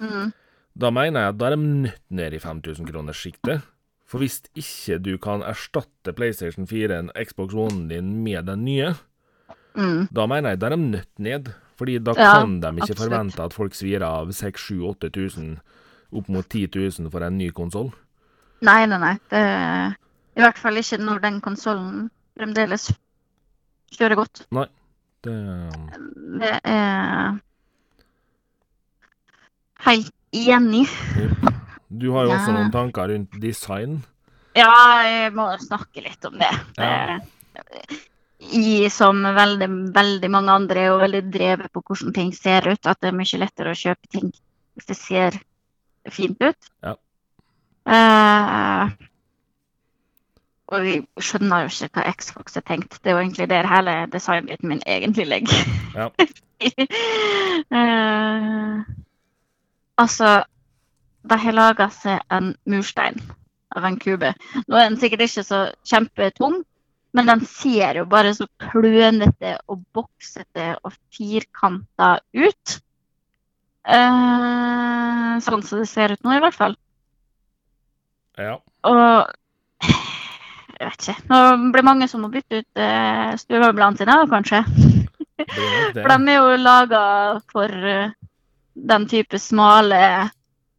[0.00, 0.32] mm,
[0.74, 3.62] da mener jeg at da er de nødt ned i 5000 kroners sjiktet.
[4.10, 8.94] For hvis ikke du kan erstatte PlayStation 4, en Xbox One din, med den nye,
[9.76, 11.52] mm, da mener jeg da er de nødt ned.
[11.78, 12.98] Fordi da Ja, kan de ikke absolutt.
[13.02, 15.56] forvente at folk svir av 6000-8000,
[16.12, 16.68] opp mot 10
[17.00, 17.92] 000 for en ny konsoll.
[18.62, 19.14] Nei, nei, nei.
[19.30, 19.40] Det,
[20.36, 22.88] I hvert fall ikke når den konsollen fremdeles
[23.94, 24.44] kjører godt.
[25.24, 25.34] Det
[26.40, 27.38] Det er
[29.86, 30.86] helt enig.
[31.88, 32.56] Du har jo også Ja.
[32.58, 34.02] noen tanker rundt design.
[34.56, 36.50] Ja, jeg må snakke litt om det.
[36.78, 37.18] Ja.
[38.52, 42.86] I som veldig, veldig mange andre er jo veldig drevet på hvordan ting ser ut.
[42.86, 44.32] At det er mye lettere å kjøpe ting
[44.74, 45.38] hvis det ser
[46.10, 46.70] fint ut.
[46.82, 46.94] Ja.
[47.86, 48.90] Eh,
[50.72, 52.98] og vi skjønner jo ikke hva Xbox har tenkt.
[53.02, 55.66] Det er jo egentlig der hele designbiten min egentlig ligger.
[55.94, 56.08] Ja.
[57.68, 58.84] uh,
[60.02, 60.30] altså,
[61.30, 63.20] de har laga seg en murstein
[63.76, 64.32] av en kube.
[64.64, 66.62] Nå er den sikkert ikke så kjempetung,
[67.14, 72.78] men den ser jo bare så klønete og boksete og firkanta ut.
[73.84, 76.76] Uh, sånn som det ser ut nå, i hvert fall.
[78.40, 78.56] ja.
[78.88, 79.32] Og
[80.84, 81.28] jeg vet ikke.
[81.30, 81.40] Nå
[81.72, 84.62] blir det mange som må bytte ut uh, stuemøblene sine, kanskje.
[85.34, 85.46] Det
[85.96, 86.02] det.
[86.02, 87.02] For de er jo laga
[87.50, 88.12] for eh,
[88.74, 89.98] den type smale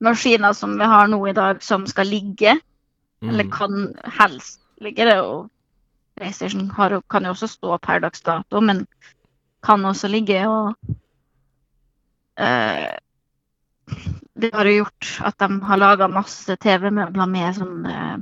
[0.06, 2.58] maskiner som vi har nå i dag, som skal ligge.
[3.26, 3.52] Eller Mm.
[3.52, 5.16] kan helst ligge det.
[5.18, 5.50] jo
[6.16, 8.86] PlayStation har, kan jo også stå per dags dato, men
[9.64, 10.76] kan også ligge og
[12.40, 12.92] uh,
[14.36, 18.16] Det har jo gjort at de har laga masse TV-møbler med sånn eh,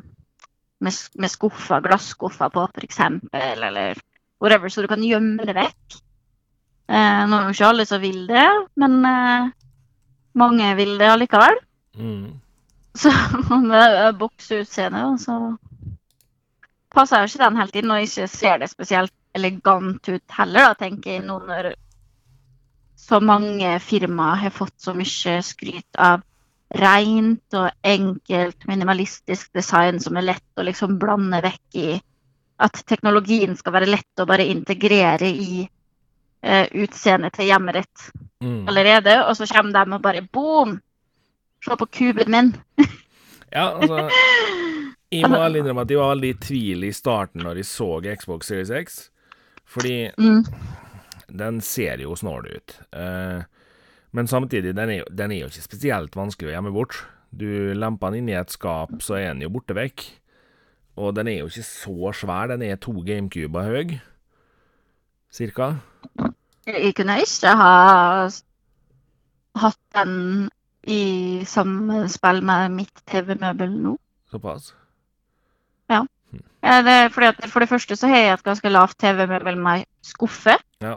[0.83, 2.99] med, med skuffer, glasskuffer på, f.eks.,
[3.33, 3.99] eller
[4.43, 5.99] whatever, så du kan gjemme det vekk.
[6.91, 8.47] Eh, nå er jo ikke alle som vil det,
[8.81, 9.51] men eh,
[10.39, 11.59] mange vil det allikevel.
[11.95, 12.39] Mm.
[12.97, 13.13] Så
[13.71, 15.37] med bokseutseende, så
[16.93, 20.77] passer jo ikke den helt inn, og ikke ser det spesielt elegant ut heller, da,
[20.77, 21.73] tenker jeg nå når
[23.03, 26.21] så mange firmaer har fått så mye skryt av
[26.73, 32.01] rent og enkelt, minimalistisk design som er lett å liksom blande vekk i
[32.63, 35.63] at teknologien skal være lett å bare integrere i
[36.43, 38.09] eh, utseendet til hjemmet ditt
[38.43, 38.65] Mm.
[38.67, 40.73] allerede, og så kommer de og bare boom!
[41.63, 42.49] Se på kuben min.
[43.53, 44.09] Ja, altså
[45.13, 47.87] Jeg må ærlig innrømme at jeg var veldig i tvil i starten når jeg så
[48.19, 48.97] Xbox Series X.
[49.65, 50.43] Fordi Mm.
[51.31, 52.75] den ser jo snål ut.
[52.91, 53.43] Eh,
[54.13, 56.99] men samtidig, den er, jo, den er jo ikke spesielt vanskelig å gjemme bort.
[57.33, 60.05] Du lemper den inn i et skap, så er den jo borte vekk.
[61.01, 62.51] Og den er jo ikke så svær.
[62.53, 63.95] Den er to GameCuber høy,
[65.33, 65.71] cirka.
[66.69, 67.73] Jeg kunne ikke ha
[69.63, 70.13] hatt den
[70.85, 71.01] i
[71.49, 73.97] samspill med mitt TV-møbel nå.
[74.29, 74.73] Såpass.
[76.63, 79.57] Ja, det er fordi at for det første så har jeg et ganske lavt TV-møbel
[79.59, 80.55] med skuffe.
[80.81, 80.95] Ja.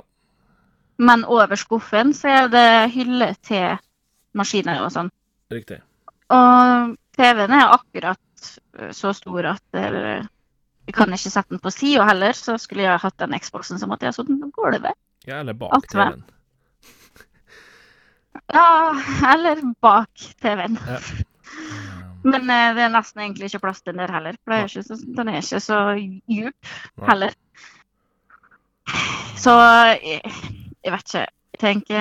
[0.97, 3.77] Men over skuffen så er det hylle til
[4.37, 5.11] maskiner og sånn.
[5.53, 5.81] Riktig.
[6.33, 10.17] Og TV-en er akkurat eh, så stor at vi
[10.87, 12.37] jeg kan ikke sette den på sida heller.
[12.39, 14.95] Så skulle jeg hatt den Xboxen, som måtte jeg ha satt den på gulvet.
[15.27, 16.23] Ja, eller bak TV-en.
[18.55, 18.69] Ja,
[19.33, 20.79] eller bak TV-en.
[20.87, 21.01] Ja.
[22.31, 24.39] Men eh, det er nesten egentlig ikke plass til den der heller.
[24.43, 26.71] For det er så, den er ikke så djup
[27.07, 27.35] heller.
[29.39, 29.55] Så
[30.87, 31.27] jeg vet ikke.
[31.57, 31.97] Jeg tenker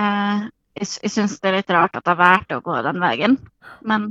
[0.76, 3.38] Jeg, jeg syns det er litt rart at det har valgt å gå den veien.
[3.88, 4.10] Men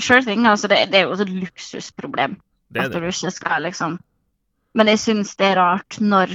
[0.00, 2.38] sure thing, altså det, det er jo et luksusproblem.
[2.72, 3.98] Det At du ikke skal liksom
[4.74, 6.32] Men jeg syns det er rart når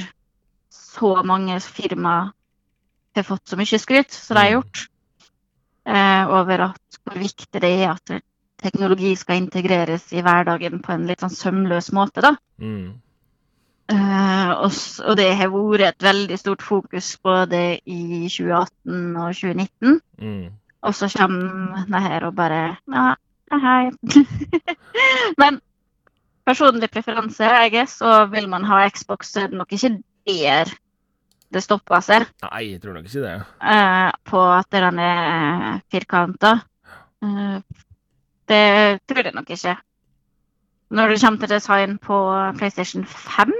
[0.72, 2.30] så mange firmaer
[3.18, 4.56] har fått så mye skryt som de har Mm.
[4.62, 4.88] gjort,
[5.86, 8.22] eh, over at hvor viktig det er at
[8.62, 12.22] teknologi skal integreres i hverdagen på en litt sånn sømløs måte.
[12.22, 12.36] da.
[12.62, 13.02] Mm.
[13.90, 14.76] Eh, og,
[15.10, 19.96] og det har vært et veldig stort fokus både i 2018 og 2019.
[20.22, 20.44] Mm.
[20.86, 22.62] Og så kommer det her og bare
[22.94, 23.08] Ja,
[23.52, 23.90] hei.
[25.42, 25.58] Men
[26.46, 29.98] personlig preferanse, jeg er, så vil man ha Xbox, så er det nok ikke
[30.30, 30.72] der
[31.50, 32.28] det stopper seg.
[32.46, 33.36] Nei, jeg tror nok ikke det.
[33.58, 36.60] Uh, på at den er firkanta.
[37.26, 37.58] Uh,
[38.50, 39.76] det tror jeg nok ikke.
[40.94, 42.20] Når det kommer til design på
[42.58, 43.54] PlayStation 5,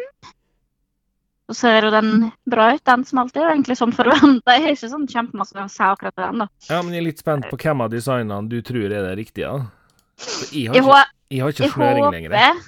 [1.50, 3.42] så ser jo den bra ut, den som alltid.
[3.42, 4.54] er Egentlig sånn forventa.
[4.54, 6.44] Jeg har ikke sånn kjempemasse å si akkurat på den.
[6.44, 6.48] da.
[6.70, 9.56] Ja, men jeg er litt spent på hvem av designene du tror er det riktige.
[10.20, 12.62] For Jeg har ikke, jeg har ikke snøring lenger.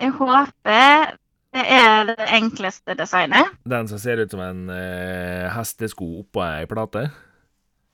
[0.00, 1.16] Jeg håper
[1.50, 3.56] det er det enkleste designet.
[3.66, 7.08] Den som ser ut som en eh, hestesko oppå ei plate?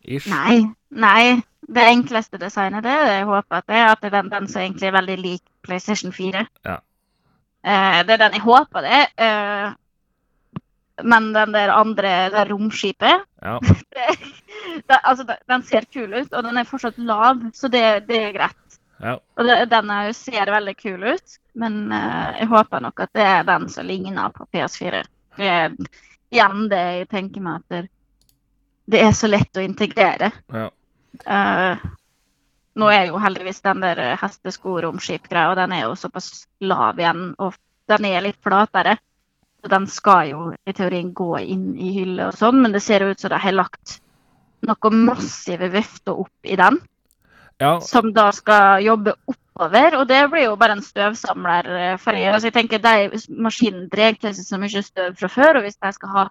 [0.04, 0.26] Ish.
[0.28, 0.66] Nei.
[0.90, 1.38] Nei.
[1.66, 3.88] Det enkleste designet, det er det jeg håper at det er.
[3.94, 6.44] At det er den, den som egentlig er veldig lik PlayStation 4.
[6.66, 6.76] Ja.
[7.66, 9.00] Eh, det er den jeg håper det.
[9.18, 9.72] Eh,
[11.02, 13.58] men den der andre, det romskipet Ja.
[14.88, 18.32] det, altså, Den ser kul ut, og den er fortsatt lav, så det, det er
[18.36, 18.78] greit.
[19.02, 19.18] ja.
[19.36, 23.26] Og det, den er, ser veldig kul ut, men uh, jeg håper nok at det
[23.26, 25.04] er den som ligner på PS4.
[25.36, 25.76] Det er
[26.32, 27.84] igjen det jeg tenker meg at det,
[28.86, 30.32] det er så lett å integrere.
[30.52, 30.70] ja.
[31.24, 31.80] Uh,
[32.76, 37.56] nå er jo heldigvis den der hestesko-romskip-greia, og den er jo såpass lav igjen, og
[37.88, 38.98] den er litt flatere.
[39.70, 43.14] Den skal jo i teorien gå inn i hylle og sånn, men det ser jo
[43.14, 43.98] ut som de har lagt
[44.66, 46.78] noen massive vifter opp i den,
[47.62, 47.76] ja.
[47.84, 49.98] som da skal jobbe oppover.
[50.00, 52.32] Og det blir jo bare en støvsamler eh, for jeg.
[52.32, 55.78] Altså, jeg tenker de Maskinen drar til seg så mye støv fra før, og hvis
[55.78, 56.26] de skal ha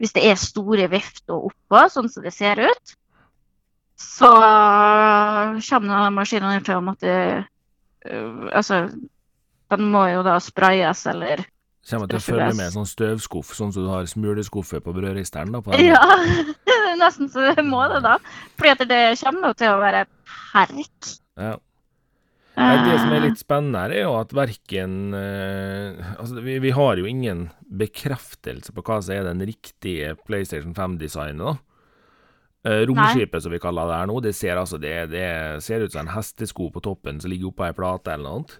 [0.00, 2.92] hvis det er store vifter oppå, sånn som det ser ut,
[4.00, 7.12] så kommer maskinen til å måtte
[8.08, 8.86] øh, Altså,
[9.70, 11.44] den må jo da sprayes eller
[11.88, 15.54] Kommer til å følge med en sånn støvskuff, sånn som du har smuleskuffe på brødristeren.
[15.80, 16.02] Ja!
[17.00, 18.18] Nesten så du må det, da.
[18.60, 20.04] Fordi det kommer til å være
[20.52, 21.12] perk.
[21.40, 21.56] Ja.
[22.60, 26.72] Det som er Eh, litt spennende her, er jo at verken eh, Altså, vi, vi
[26.76, 31.56] har jo ingen bekreftelse på hva som er den riktige PlayStation 5-designet, da.
[32.60, 35.94] Romskipet, romskipet, som vi kaller det her nå, det ser altså det, det ser ut
[35.94, 38.58] som en hestesko på toppen som ligger oppå ei plate eller noe.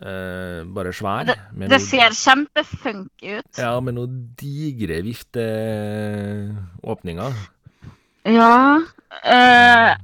[0.00, 1.24] Eh, bare svær.
[1.52, 3.58] med Det noe- ser kjempefunky ut.
[3.58, 7.32] Ja, med noen digre vifteåpninger.
[8.24, 8.78] Ja.
[9.24, 9.96] eh,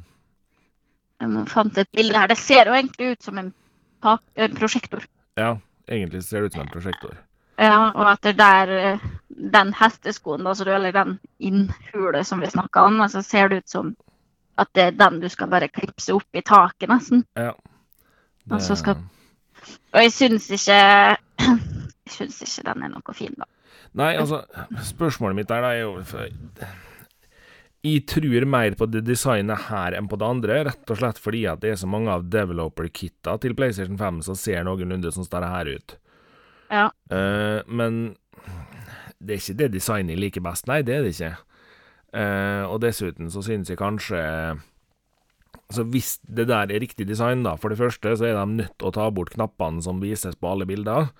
[1.20, 2.26] jeg fant et bilde her.
[2.28, 3.52] Det ser jo egentlig ut som en,
[4.04, 5.02] en prosjektor.
[5.36, 5.56] Ja,
[5.88, 7.14] egentlig ser det ut som en prosjektor.
[7.58, 8.98] Ja, og at det der eh,
[9.30, 13.56] den hesteskoen, da, så du, eller den innhule som vi snakka om, så ser det
[13.64, 13.96] ut som
[14.58, 17.24] at det er den du skal bare klipse opp i taket, nesten.
[17.36, 17.52] Ja.
[18.50, 18.96] Og så skal-
[19.94, 20.80] Og jeg syns ikke
[22.08, 23.48] Jeg syns ikke den er noe fin, da.
[23.98, 24.42] Nei, altså,
[24.84, 25.94] spørsmålet mitt der da er jo
[27.86, 31.44] Jeg tror mer på det designet her enn på det andre, rett og slett fordi
[31.50, 35.46] at det er så mange av developer-kitta til PlayStation 5 som ser noenlunde sånn som
[35.46, 35.96] her ut.
[36.68, 36.88] Ja.
[37.12, 38.16] Uh, men
[39.18, 41.34] det er ikke det designet jeg liker best, nei, det er det ikke.
[42.08, 44.20] Uh, og dessuten så synes jeg kanskje
[45.68, 48.76] Altså Hvis det der er riktig design, da, for det første så er de nødt
[48.78, 51.10] til å ta bort knappene som vises på alle bilder.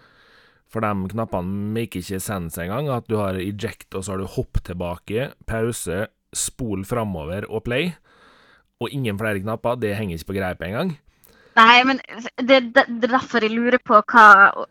[0.72, 2.88] For de knappene make ikke sense engang.
[2.92, 7.92] At du har eject, og så har du hopp tilbake, pause, spol framover og play.
[8.80, 9.80] Og ingen flere knapper.
[9.80, 10.96] Det henger ikke på greip engang.
[11.58, 11.98] Nei, men
[12.46, 14.26] det, er derfor jeg lurer på hva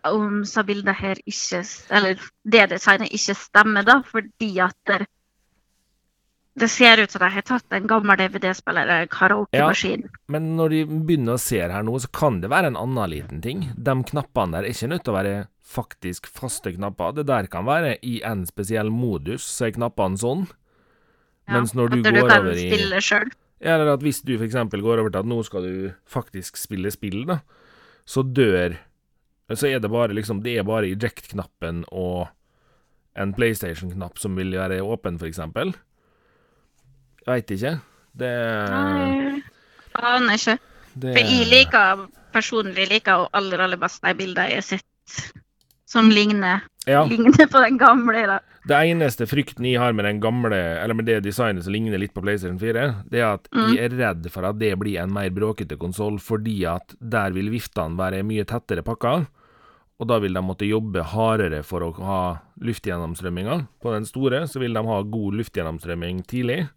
[0.08, 1.60] om så bildet her ikke
[1.92, 4.00] Eller det designet ikke stemmer, da.
[4.08, 5.08] Fordi at det,
[6.58, 10.08] det ser ut som de har tatt en gammel DVD-spiller, eller karaokemaskin.
[10.34, 13.44] Men når de begynner å se her nå, så kan det være en annen liten
[13.44, 13.68] ting.
[13.78, 15.36] De knappene der er ikke nødt til å være
[15.68, 17.14] faktisk faste knapper.
[17.20, 20.48] Det der kan være i en spesiell modus, så er knappene sånn.
[21.54, 23.36] Mens når du at du går over i spille selv.
[23.62, 24.58] Eller at hvis du f.eks.
[24.58, 27.40] går over til at nå skal du faktisk spille spill, da,
[28.06, 28.78] så dør
[29.56, 32.28] Så er det bare liksom Det er bare eject-knappen og
[33.16, 35.40] en PlayStation-knapp som vil være åpen, f.eks.
[37.28, 37.76] Veit ikke.
[38.18, 38.32] Det,
[38.72, 39.42] Nei,
[40.02, 40.58] aner ikke.
[40.98, 45.34] det For jeg liker personlig liker jo aller, aller best de bildene jeg har sett
[45.88, 47.06] som ligner, Ja.
[47.08, 48.26] ligner på den gamle.
[48.28, 48.40] da.
[48.68, 52.14] Det eneste frykten jeg har med den gamle, eller med det designet som ligner litt
[52.14, 53.76] på PlayStation 4, det er at Mm.
[53.76, 57.50] jeg er redd for at det blir en mer bråkete konsoll, fordi at der vil
[57.50, 59.28] viftene være mye tettere pakka,
[60.00, 63.68] og da vil de måtte jobbe hardere for å ha luftgjennomstrømminga.
[63.82, 66.70] På den store så vil de ha god luftgjennomstrømming tidlig,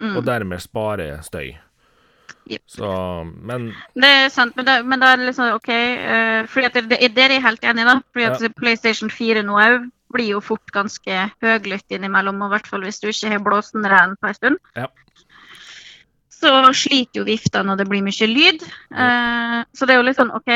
[0.00, 0.16] Mm.
[0.16, 1.54] og dermed spare støy.
[2.46, 2.62] Yep.
[2.70, 2.88] Så,
[3.42, 5.70] men Det er sant, men da, men da er det liksom OK.
[5.70, 7.96] Uh, fordi at det, det, det er jeg helt enig i, da.
[8.12, 12.70] Fordi at PlayStation 4 nå òg blir jo fort ganske høylytt innimellom, og i hvert
[12.70, 14.60] fall hvis du ikke har blåsen ren på en stund.
[14.78, 14.86] Ja.
[16.36, 18.62] Så sliter jo vifta når det blir mye lyd.
[18.92, 20.52] Eh, så det er jo litt sånn OK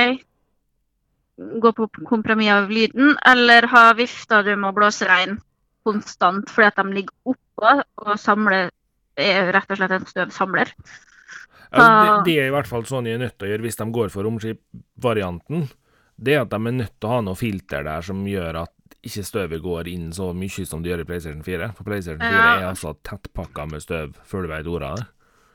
[1.41, 5.39] Gå på kompromiss av lyden, eller ha vifta du må blåse rein
[5.89, 8.69] konstant fordi at de ligger oppå og samler
[9.17, 10.73] er rett og slett en støvsamler.
[11.71, 13.79] Ja, det, det er i hvert fall sånn jeg er nødt til å gjøre hvis
[13.79, 15.69] de går for romskipvarianten.
[16.21, 18.75] Det er at de er nødt til å ha noe filter der som gjør at
[19.07, 21.71] ikke støvet går inn så mye som det gjør i PlayStation 4.
[21.79, 22.49] For PlayStation 4 Ja.
[22.59, 25.07] er altså tettpakka med støv før du vet ordet av det.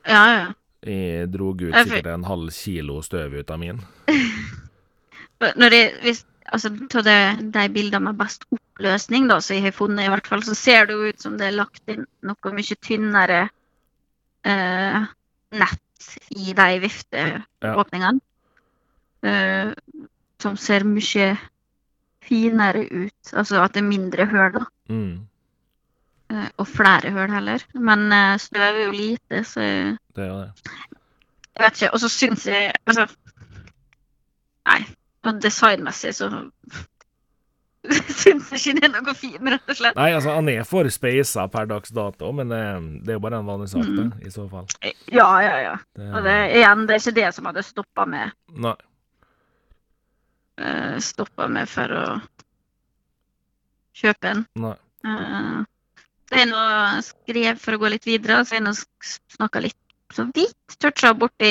[0.06, 0.46] Ja, ja.
[0.86, 3.80] Jeg dro ut sikkert en halv kilo støv ut av min.
[5.60, 6.70] Når jeg, hvis, altså,
[7.06, 7.16] det,
[7.54, 10.86] de bildene med best oppløsning da, som jeg har funnet, i hvert fall, så ser
[10.86, 13.42] det jo ut som det er lagt inn noe mye tynnere
[14.46, 15.06] eh,
[15.62, 18.20] nett i de vifteåpningene.
[19.26, 19.72] Eh,
[20.42, 21.30] som ser mye
[22.26, 23.32] finere ut.
[23.32, 24.66] Altså at det er mindre høl, da.
[24.92, 25.16] Mm,
[26.26, 27.62] Eh, Og flere høl heller.
[27.74, 30.50] Men eh, støv er jo lite, så det er jo det.
[31.60, 31.90] vet ikke.
[31.92, 33.06] Og så syns jeg Altså
[34.66, 34.80] Nei.
[35.26, 36.30] På designmessig så
[38.22, 39.98] syns jeg ikke det er noe fint, rett og slett.
[39.98, 43.38] Nei, altså, han er for speisa per dags dato, men eh, det er jo bare
[43.38, 44.66] en vanlig sak, det, i så fall.
[45.12, 45.76] Ja, ja, ja.
[45.94, 48.34] Det, Og det, igjen, det er ikke det som hadde stoppa meg,
[48.66, 48.74] Nei.
[50.62, 52.04] uh, stoppa meg for å
[53.96, 54.44] kjøpe en.
[54.66, 54.74] Nei.
[55.06, 55.62] Uh,
[56.26, 58.78] det jeg noe skrev for å gå litt videre, så er jeg noe
[59.36, 59.78] snakka litt
[60.14, 61.50] så vidt toucha borti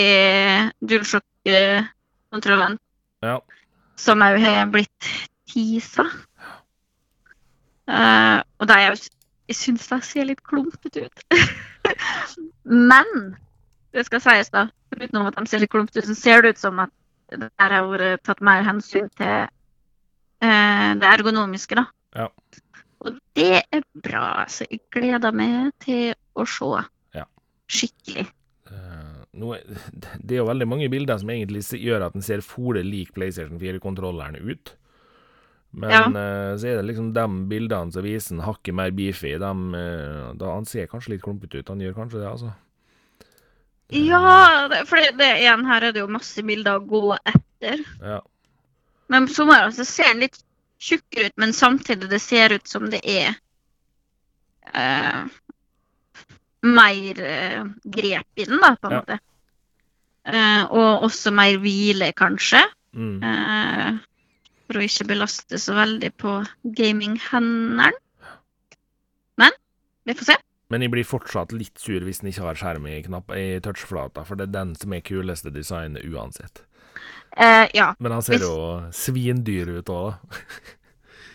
[0.83, 2.79] DualShock-kontrollen,
[3.23, 3.39] Ja.
[3.99, 5.09] Som òg har blitt
[5.51, 6.07] teasa.
[7.85, 8.97] Uh, og det er jo
[9.45, 11.19] Jeg syns de ser litt klumpete ut.
[12.89, 13.35] Men
[13.93, 14.63] det skal sies, da,
[14.95, 16.93] utenom at de ser litt klumpete ut, så ser det ut som at
[17.29, 21.85] det der har vært tatt mer hensyn til uh, det ergonomiske, da.
[22.17, 22.27] Ja.
[23.05, 24.47] Og det er bra.
[24.49, 26.81] Så jeg gleder meg til å se
[27.13, 27.25] Ja.
[27.69, 28.25] skikkelig.
[28.65, 29.63] Eh, nå er,
[30.19, 33.59] det er jo veldig mange bilder som egentlig gjør at den ser fole lik PlayStation
[33.61, 34.75] 4-kontrolleren ut.
[35.75, 36.03] Men Ja.
[36.07, 39.33] uh, så er det liksom de bildene som viser den hakket mer beefy.
[39.41, 41.71] De, uh, da Han ser kanskje litt klumpete ut.
[41.73, 42.53] Han gjør kanskje det, altså.
[43.93, 47.83] Ja, for det, det igjen her er det jo masse bilder å gå etter.
[48.01, 48.21] Ja.
[49.13, 50.39] Men på sommeren så ser den litt
[50.81, 53.35] tjukkere ut, men samtidig det ser ut som det er
[54.73, 55.27] eh,
[56.65, 59.01] mer eh, grep i den, da, på en Ja.
[59.03, 59.19] måte.
[60.25, 62.63] Eh, og også mer hvile, kanskje.
[62.95, 63.19] Mm.
[63.23, 63.97] Eh,
[64.65, 67.91] for å ikke belaste så veldig på gaminghendene.
[69.37, 69.51] Men
[70.05, 70.37] vi får se.
[70.73, 74.23] Men jeg blir fortsatt litt sur hvis den ikke har skjerm i, knapp, i touchflata,
[74.25, 76.63] for det er den som er kuleste designet uansett.
[77.37, 77.91] Eh, ja.
[77.99, 80.39] Men han ser Hvis- jo svindyr ut òg, da.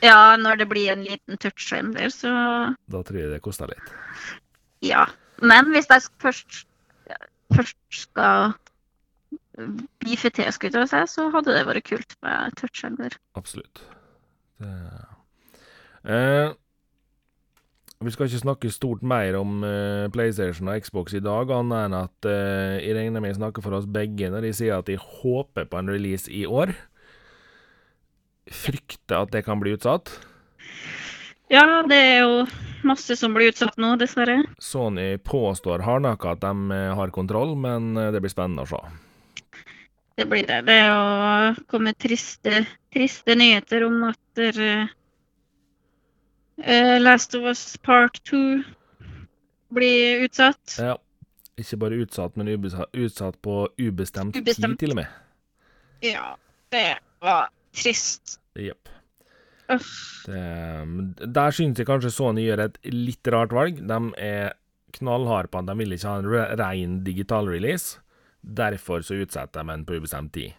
[0.02, 3.92] ja, når det blir en liten touchskjerm der, så Da tror jeg det koster litt.
[4.82, 5.04] Ja.
[5.42, 6.64] Men hvis jeg først,
[7.54, 8.52] først skal
[10.00, 13.16] beefe til, skulle jeg så hadde det vært kult med touchskjerm der.
[13.36, 13.82] Absolutt.
[14.60, 14.72] Det...
[16.04, 16.52] Eh,
[18.00, 21.96] vi skal ikke snakke stort mer om eh, PlayStation og Xbox i dag, annet enn
[21.98, 24.96] at eh, jeg regner med jeg snakker for oss begge når de sier at de
[24.96, 26.72] håper på en release i år.
[28.48, 30.14] Frykter at det kan bli utsatt.
[31.50, 32.34] Ja, det er jo
[32.86, 34.44] masse som blir utsatt nå, dessverre.
[34.62, 38.80] Sony påstår hardnakka at de eh, har kontroll, men eh, det blir spennende å se.
[40.20, 40.60] Det blir det.
[40.68, 44.86] Det er å komme triste, triste nyheter om at eh,
[47.00, 48.40] Last of Us Part 2
[49.74, 50.76] blir utsatt.
[50.78, 50.98] Ja.
[51.60, 54.78] Ikke bare utsatt, men utsatt på ubestemt, Ubestemt.
[54.78, 55.18] tid, til og med.
[56.04, 56.36] Ja,
[56.72, 56.86] det
[57.20, 58.38] var trist.
[58.56, 58.99] Jepp.
[59.70, 63.78] Det- Der synes jeg kanskje Sony gjør et litt rart valg.
[63.86, 64.52] De er
[64.92, 67.98] knallharde på at de vil ikke ha en ren digital release.
[68.42, 70.54] Derfor så utsetter de en på ubestemt tid.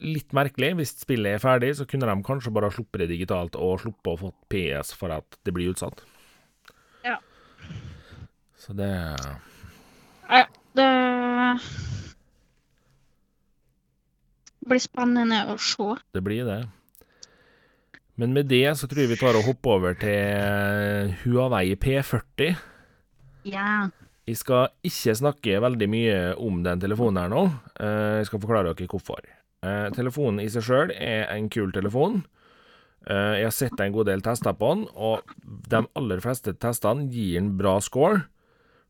[0.00, 0.74] Litt merkelig.
[0.78, 4.18] Hvis spillet er ferdig, så kunne de kanskje bare sluppet det digitalt og sluppet å
[4.20, 6.02] få PS for at det blir utsatt.
[7.04, 7.16] Ja.
[8.56, 8.92] Så det
[10.30, 10.44] Ja,
[10.76, 11.60] det
[14.68, 15.96] blir spennende å se.
[16.12, 16.58] Det blir det.
[18.18, 22.56] Men med det så tror jeg vi tar og hopper over til Huawei P40.
[23.46, 23.88] Ja.
[24.28, 27.44] Jeg skal ikke snakke veldig mye om den telefonen her nå.
[27.78, 29.22] Eh, Jeg skal forklare dere hvorfor.
[29.62, 32.24] Eh, Telefonen i seg sjøl er en kul telefon.
[33.06, 35.22] Eh, Jeg har sett en god del tester på den, og
[35.70, 38.24] de aller fleste testene gir en bra score.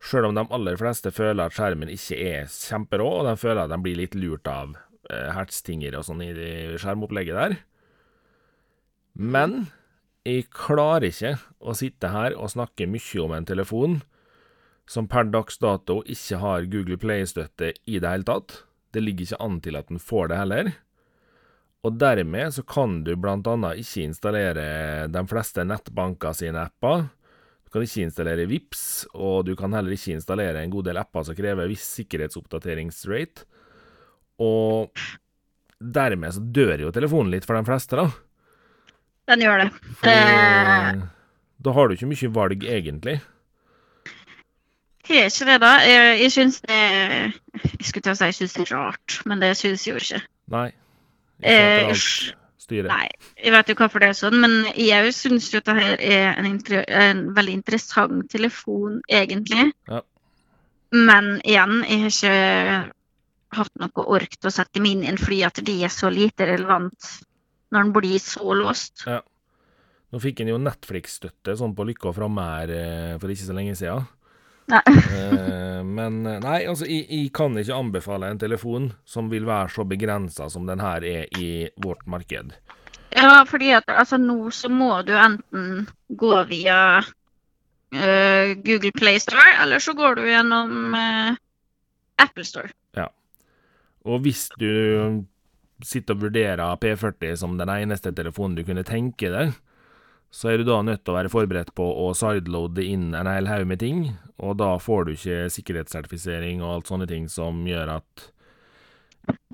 [0.01, 3.71] Sjøl om de aller fleste føler at skjermen ikke er kjemperå, og de føler at
[3.71, 4.73] de blir litt lurt av
[5.09, 6.33] hertstinger hertztinger og sånn i
[6.77, 7.55] skjermopplegget der.
[9.19, 9.67] Men
[10.27, 14.01] jeg klarer ikke å sitte her og snakke mye om en telefon
[14.89, 18.63] som per dags dato ikke har Google Play-støtte i det hele tatt.
[18.95, 20.71] Det ligger ikke an til at den får det heller.
[21.87, 24.67] Og dermed så kan du annet ikke installere
[25.13, 27.09] de fleste nettbanker sine apper.
[27.65, 31.27] Du kan ikke installere VIPS, og du kan heller ikke installere en god del apper
[31.27, 33.45] som krever viss sikkerhetsoppdateringsrate.
[34.41, 34.97] Og
[35.79, 38.09] dermed så dør jo telefonen litt for de fleste, da.
[39.29, 39.71] Den gjør det.
[40.01, 41.03] Fordi, Eh.
[41.65, 43.19] da har du ikke mye valg, egentlig.
[45.09, 45.71] Har ikke det, da.
[45.89, 49.41] Jeg, jeg syns det Jeg skulle til å si jeg syns det er rart, men
[49.41, 50.21] det syns jeg jo ikke.
[50.53, 50.67] Nei.
[51.39, 52.03] Ikke eh,
[52.59, 52.91] styret.
[52.91, 53.09] Nei,
[53.41, 56.59] jeg vet jo hvorfor det er sånn, men jeg syns jo at dette er en,
[56.89, 59.71] en veldig interessant telefon, egentlig.
[59.89, 60.03] Ja.
[60.93, 65.21] Men igjen, jeg har ikke hatt noe ork til å sette meg inn i en
[65.21, 67.15] fordi at det er så lite relevant
[67.73, 69.05] når den blir så låst.
[70.09, 73.57] Nå fikk en jo Netflix-støtte sånn på Lykke og framme her eh, for ikke så
[73.57, 74.07] lenge siden.
[74.73, 74.83] Nei.
[74.89, 79.73] Eh, men eh, nei, altså, jeg, jeg kan ikke anbefale en telefon som vil være
[79.77, 82.57] så begrensa som den her er i vårt marked.
[83.13, 89.47] Ja, fordi at altså nå så må du enten gå via uh, Google Play Store,
[89.63, 91.33] eller så går du gjennom uh,
[92.21, 92.69] Apple Store.
[94.09, 94.69] Og hvis du
[95.85, 99.53] sitter og vurderer P40 som den eneste telefonen du kunne tenke deg,
[100.31, 103.49] så er du da nødt til å være forberedt på å sideloade inn en hel
[103.49, 104.03] haug med ting,
[104.37, 108.27] og da får du ikke sikkerhetssertifisering og alt sånne ting som gjør at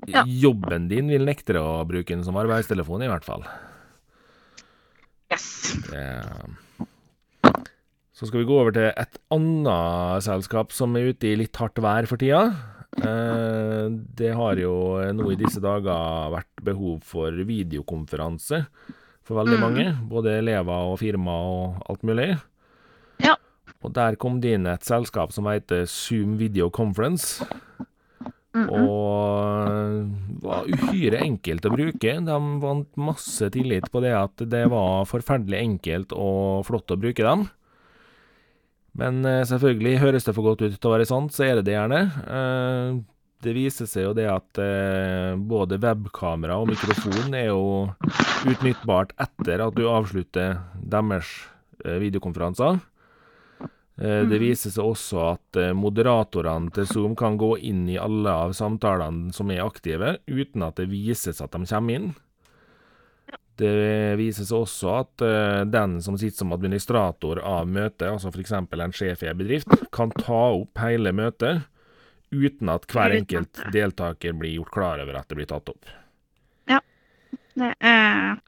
[0.07, 0.23] Ja.
[0.23, 3.43] jobben din vil nekte deg å bruke den som arbeidstelefon, i hvert fall.
[5.31, 5.75] Yes.
[5.89, 6.05] Det...
[8.15, 11.81] Så skal vi gå over til et annet selskap som er ute i litt hardt
[11.83, 12.45] vær for tida.
[12.97, 14.73] Eh, Det har jo
[15.13, 18.65] nå i disse dager vært behov for videokonferanse
[19.25, 19.61] for veldig Mm.
[19.61, 19.85] mange.
[20.09, 22.39] Både elever og firma og alt mulig.
[23.19, 23.35] Ja.
[23.83, 27.43] Og der kom det inn et selskap som heter Zoom Video Conference.
[28.53, 28.87] Mm -mm.
[28.87, 32.25] Og var uhyre enkelt å bruke.
[32.25, 37.21] De vant masse tillit på det at det var forferdelig enkelt og flott å bruke
[37.23, 37.49] dem.
[38.95, 41.65] Men eh, selvfølgelig, høres det for godt ut til å være sant, så er det
[41.67, 41.99] det gjerne.
[42.23, 42.95] Eh,
[43.45, 47.65] det viser seg jo det at eh, både webkamera og mikrofon er jo
[48.49, 51.29] utnyttbart etter at du avslutter deres
[51.85, 52.79] videokonferanser.
[53.95, 54.39] Det Mhm.
[54.41, 59.51] viser seg også at moderatorene til Zoom kan gå inn i alle av samtalene som
[59.51, 62.09] er aktive, uten at det vises at de kommer inn.
[63.55, 68.51] Det viser seg også at eh, den som sitter som administrator av møtet, altså f.eks.
[68.51, 71.63] en sjef i en bedrift, kan ta opp hele møtet
[72.35, 75.87] uten at hver enkelt deltaker blir gjort klar over at det blir tatt opp.
[77.55, 78.41] Det er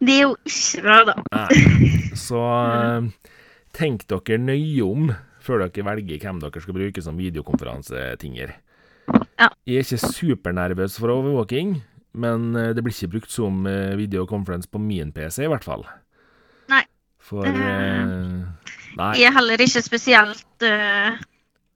[0.00, 1.14] Det er jo ikke bra, da.
[1.34, 2.10] Nei.
[2.18, 3.06] Så eh,
[3.76, 5.12] tenk dere nøye om
[5.42, 8.54] før dere velger hvem dere skal bruke som videokonferansetinger.
[9.38, 9.48] Ja.
[9.66, 11.80] Jeg er ikke supernervøs for overvåking,
[12.12, 13.64] men eh, det blir ikke brukt som
[13.98, 15.84] videokonferanse på min PC, i hvert fall.
[16.72, 16.82] Nei.
[17.22, 18.42] For uh,
[18.98, 19.12] Nei.
[19.16, 21.20] Jeg er heller ikke spesielt uh,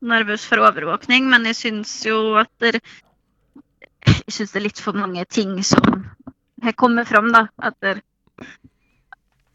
[0.05, 2.81] nervøs for overvåkning, men jeg syns jo at det,
[4.07, 6.03] Jeg syns det er litt for mange ting som
[6.63, 7.47] har kommet fram, da.
[7.63, 7.97] At det,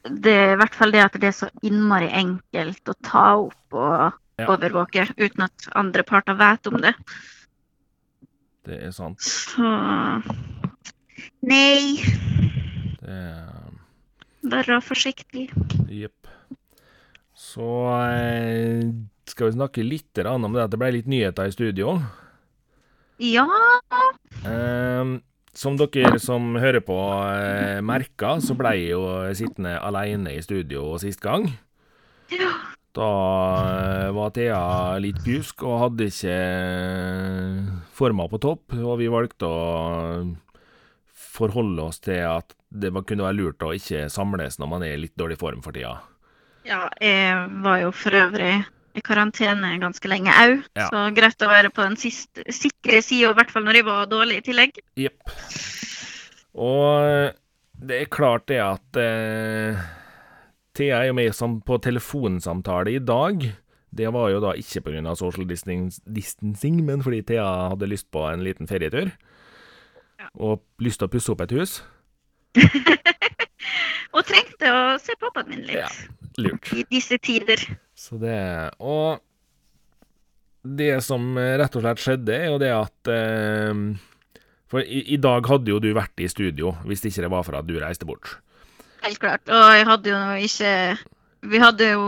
[0.08, 3.78] det er i hvert fall det at det er så innmari enkelt å ta opp
[3.78, 4.48] og Ja.
[4.50, 6.96] overvåke uten at andre parter vet om det.
[8.66, 9.22] Det er sant.
[9.22, 9.68] Så
[11.42, 11.98] Nei,
[14.42, 15.48] Det være forsiktig.
[15.90, 16.30] Jepp.
[17.34, 17.68] Så
[18.06, 18.86] eh,
[19.30, 21.96] skal vi snakke litt om det at det ble litt nyheter i studio.
[23.22, 23.48] Ja.
[24.46, 25.18] Eh,
[25.54, 26.98] som dere som hører på
[27.34, 29.02] eh, merka, så ble jeg jo
[29.38, 31.50] sittende alene i studio sist gang.
[32.34, 32.54] ja.
[32.92, 33.08] Da
[33.72, 34.62] eh, var Thea
[35.00, 39.62] litt pjusk og hadde ikke eh, forma på topp, og vi valgte å
[41.32, 45.02] forholde oss til at det kunne være lurt å ikke samles når man er i
[45.06, 45.98] litt dårlig form for tida.
[46.68, 48.54] Ja, jeg var jo for øvrig
[48.96, 50.90] i karantene ganske lenge òg, Ja.
[50.92, 54.06] så greit å være på den siste, sikre sida, i hvert fall når jeg var
[54.12, 54.78] dårlig i tillegg.
[55.00, 55.32] Jepp.
[56.54, 57.32] Og
[57.82, 59.80] det er klart det at eh,
[60.76, 63.48] Thea er jo med på telefonsamtale i dag.
[63.92, 65.16] Det var jo da ikke pga.
[65.16, 69.12] social distancing, men fordi Thea hadde lyst på en liten ferietur.
[70.40, 71.80] Og lyst til å pusse opp et hus.
[74.12, 75.90] Og trengte å se pappaen min litt Ja.
[76.40, 76.70] Lurt.
[76.74, 77.60] i disse tider.
[77.96, 79.20] Så det Og
[80.64, 83.74] det som rett og slett skjedde, er jo det at eh,
[84.72, 87.58] For i, i dag hadde jo du vært i studio, hvis ikke det var for
[87.60, 88.38] at du reiste bort.
[89.02, 89.42] Helt klart.
[89.50, 90.74] Og jeg hadde jo ikke
[91.52, 92.04] Vi hadde jo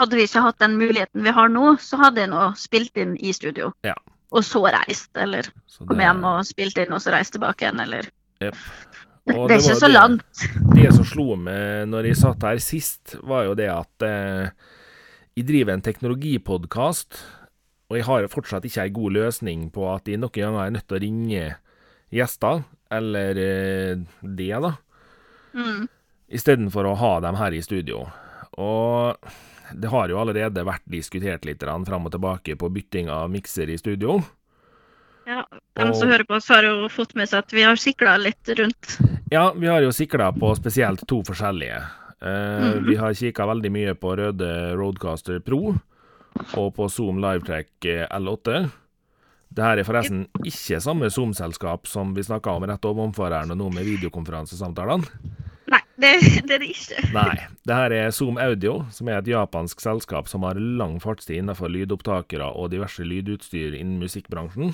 [0.00, 3.10] Hadde vi ikke hatt den muligheten vi har nå, så hadde jeg nå spilt inn
[3.20, 3.74] i studio.
[3.84, 3.92] Ja.
[4.32, 7.80] Og så reist, eller Så kom hjem og spilt inn, og så reist tilbake igjen,
[7.84, 8.06] eller
[8.42, 8.56] yep.
[9.28, 10.44] Det, det er ikke så det- langt.
[10.74, 14.48] Det som slo meg når jeg satt her sist, var jo det at eh,
[15.36, 17.20] jeg driver en teknologipodkast,
[17.92, 20.88] og jeg har fortsatt ikke ei god løsning på at jeg noen ganger er nødt
[20.88, 21.44] til å ringe
[22.12, 24.72] gjester, eller eh, det, da,
[25.52, 25.82] Mm.
[26.32, 28.06] istedenfor å ha dem her i studio.
[28.56, 29.16] Og
[29.74, 33.78] det har jo allerede vært diskutert litt fram og tilbake på bytting av mikser i
[33.78, 34.22] studio.
[35.26, 35.44] Ja,
[35.74, 38.16] De Og- som hører på oss, har jo fått med seg at vi har sikla
[38.18, 38.98] litt rundt.
[39.30, 41.82] Ja, vi har jo sikla på spesielt to forskjellige.
[42.22, 42.86] Uh, mm.
[42.86, 45.74] Vi har kikka veldig mye på røde Roadcaster Pro
[46.54, 48.70] og på Zoom Livetrack eh, L8.
[49.52, 53.68] Det her er forresten ikke samme Zoom-selskap som vi snakka om rett ovenfor her nå
[53.74, 55.04] med videokonferansesamtalene.
[56.00, 56.12] Det,
[56.48, 57.02] det er det ikke.
[57.12, 57.36] Nei.
[57.68, 61.68] Det her er Zoom Audio, som er et japansk selskap som har lang fartstid innenfor
[61.72, 64.70] lydopptakere og diverse lydutstyr innen musikkbransjen.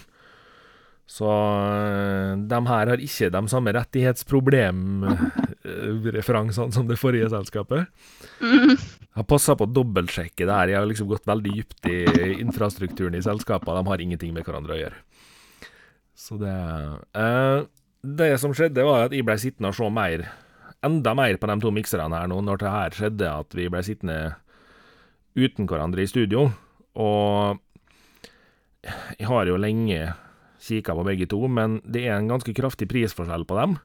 [1.09, 7.81] Så øh, de her har ikke de samme rettighetsproblemreferansene som det forrige selskapet.
[8.45, 8.77] Mm.
[8.77, 10.69] Jeg har passa på å dobbeltsjekke det her.
[10.75, 12.05] Jeg har liksom gått veldig dypt i
[12.43, 13.73] infrastrukturen i selskapet.
[13.73, 14.99] De har ingenting med hverandre å gjøre.
[16.19, 16.51] Så det
[17.17, 17.61] eh,
[18.03, 20.29] Det som skjedde, var at jeg ble sittende og se mer,
[20.85, 23.83] enda mer på de to mikserne her nå, når det her skjedde, at vi ble
[23.87, 24.19] sittende
[25.39, 26.49] uten hverandre i studio.
[26.99, 27.59] Og
[29.19, 30.15] jeg har jo lenge
[30.63, 33.79] kikka på begge to, men det er en ganske kraftig prisforskjell på dem.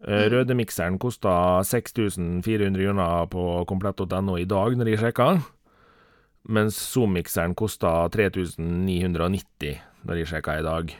[0.00, 5.28] Røde Rødemikseren kosta 6400 kroner på komplett.no i dag, når jeg sjekka.
[6.48, 9.76] Mens Zoom-mikseren kosta 3990
[10.08, 10.94] når jeg sjekka i dag.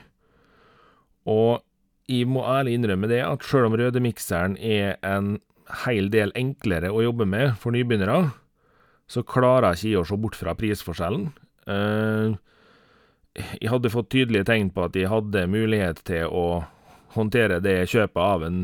[1.33, 1.63] Og
[2.11, 5.37] jeg må ærlig innrømme det, at sjøl om Rødemikseren er en
[5.85, 8.33] hel del enklere å jobbe med for nybegynnere,
[9.11, 11.29] så klarer jeg ikke å se bort fra prisforskjellen.
[11.71, 12.35] Eh,
[13.61, 16.45] jeg hadde fått tydelige tegn på at jeg hadde mulighet til å
[17.15, 18.61] håndtere det kjøpet av en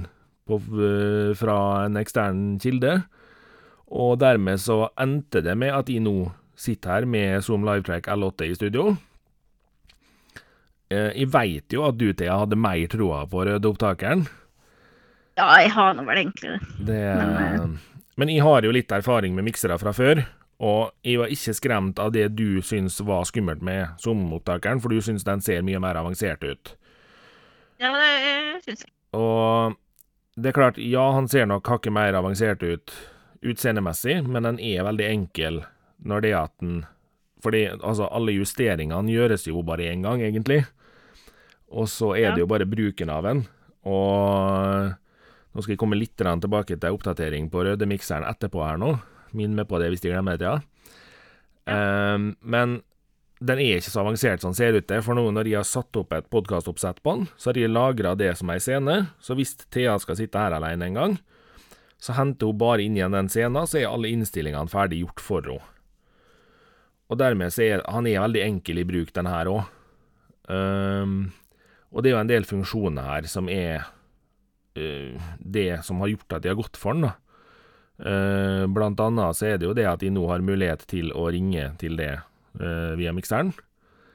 [0.47, 3.01] på, øh, fra en ekstern kilde,
[3.87, 8.47] og dermed så endte det med at jeg nå sitter her med Zoom Livetrack L8
[8.47, 8.95] i studio.
[10.89, 14.25] Eh, Jeg veit jo at du, Thea, hadde mer troa på rødeopptakeren.
[15.37, 16.87] Ja, jeg har nå vel egentlig det.
[16.87, 17.01] Det,
[17.59, 17.79] Men,
[18.17, 20.23] men jeg har jo litt erfaring med miksere fra før,
[20.57, 24.97] og jeg var ikke skremt av det du syns var skummelt med SOM-opptakeren, for du
[25.05, 26.71] syns den ser mye mer avansert ut.
[27.77, 28.91] Ja, det syns jeg.
[29.13, 29.75] Og
[30.37, 32.95] det er klart, ja, han ser nok hakket mer avansert ut
[33.45, 35.61] utseendemessig, men den er veldig enkel
[36.07, 36.85] når det er at den
[37.45, 40.63] Fordi altså, alle justeringene gjøres jo bare én gang, egentlig.
[41.75, 43.43] Og så er det jo bare bruken av den.
[43.87, 44.93] Og
[45.51, 48.95] nå skal jeg komme litt tilbake til oppdatering på rødemikseren etterpå her nå.
[49.35, 50.59] Minn meg på det hvis jeg glemmer det, ja.
[51.67, 52.77] Um, men
[53.43, 55.67] den er ikke så avansert som den ser ut til, for nå når jeg har
[55.67, 59.35] satt opp et podkastoppsett på den, så har jeg lagra det som ei scene, så
[59.37, 61.17] hvis Thea skal sitte her alene en gang,
[62.01, 65.49] så henter hun bare inn igjen den scenen, så er alle innstillingene ferdig gjort for
[65.49, 65.73] henne.
[67.07, 69.69] Og dermed så er han er veldig enkel i bruk, den her òg.
[71.93, 73.85] Og det er jo en del funksjoner her som er
[74.77, 77.15] uh, det som har gjort at de har gått for den, da.
[77.97, 81.23] Uh, blant annet så er det jo det at de nå har mulighet til å
[81.33, 83.53] ringe til det uh, via mikseren.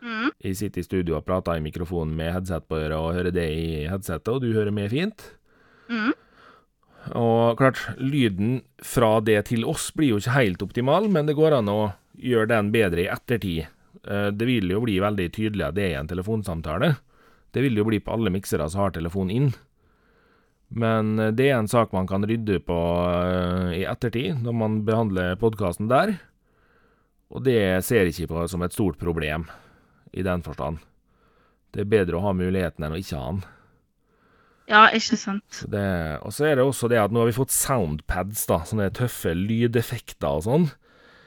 [0.03, 0.29] Mm.
[0.43, 3.49] Jeg sitter i studio og prater i mikrofonen med headset på øret og hører det
[3.55, 5.25] i headsetet, og du hører meg fint.
[5.91, 6.12] Mm.
[7.18, 11.57] Og klart, lyden fra det til oss blir jo ikke helt optimal, men det går
[11.59, 11.81] an å
[12.18, 13.70] gjøre den bedre i ettertid.
[14.03, 16.93] Det vil jo bli veldig tydelig at det er en telefonsamtale.
[17.53, 19.53] Det vil jo bli på alle miksere som har telefon inn.
[20.73, 22.79] Men eh, det er en sak man kan rydde på
[23.13, 26.17] eh, i ettertid, når man behandler podkasten der.
[27.33, 29.47] Og det ser jeg ikke på som et stort problem,
[30.13, 30.81] i den forstand.
[31.73, 33.45] Det er bedre å ha muligheten enn å ikke ha den.
[34.73, 35.63] Ja, ikke sant.
[35.69, 35.87] Det,
[36.23, 39.35] og så er det også det at nå har vi fått soundpads, da, sånne tøffe
[39.37, 40.71] lydeffekter og sånn.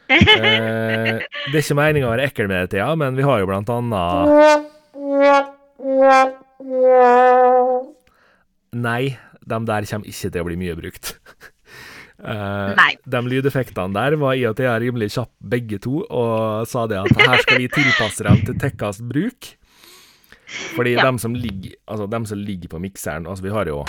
[0.05, 1.17] Eh,
[1.49, 3.71] det er ikke meninga å være ekkel med det, Thea, men vi har jo blant
[3.73, 4.67] annet
[8.75, 11.15] Nei, de der kommer ikke til å bli mye brukt.
[12.19, 12.93] Uh, Nei.
[13.03, 17.21] de lydeffektene der var i og til rimelig kjapp begge to, og sa det at
[17.21, 19.53] her skal vi tilpasse dem til Tekkas bruk.
[20.75, 21.03] Fordi Ja.
[21.07, 23.79] dem som ligger Altså, dem som ligger på mikseren Altså, vi har jo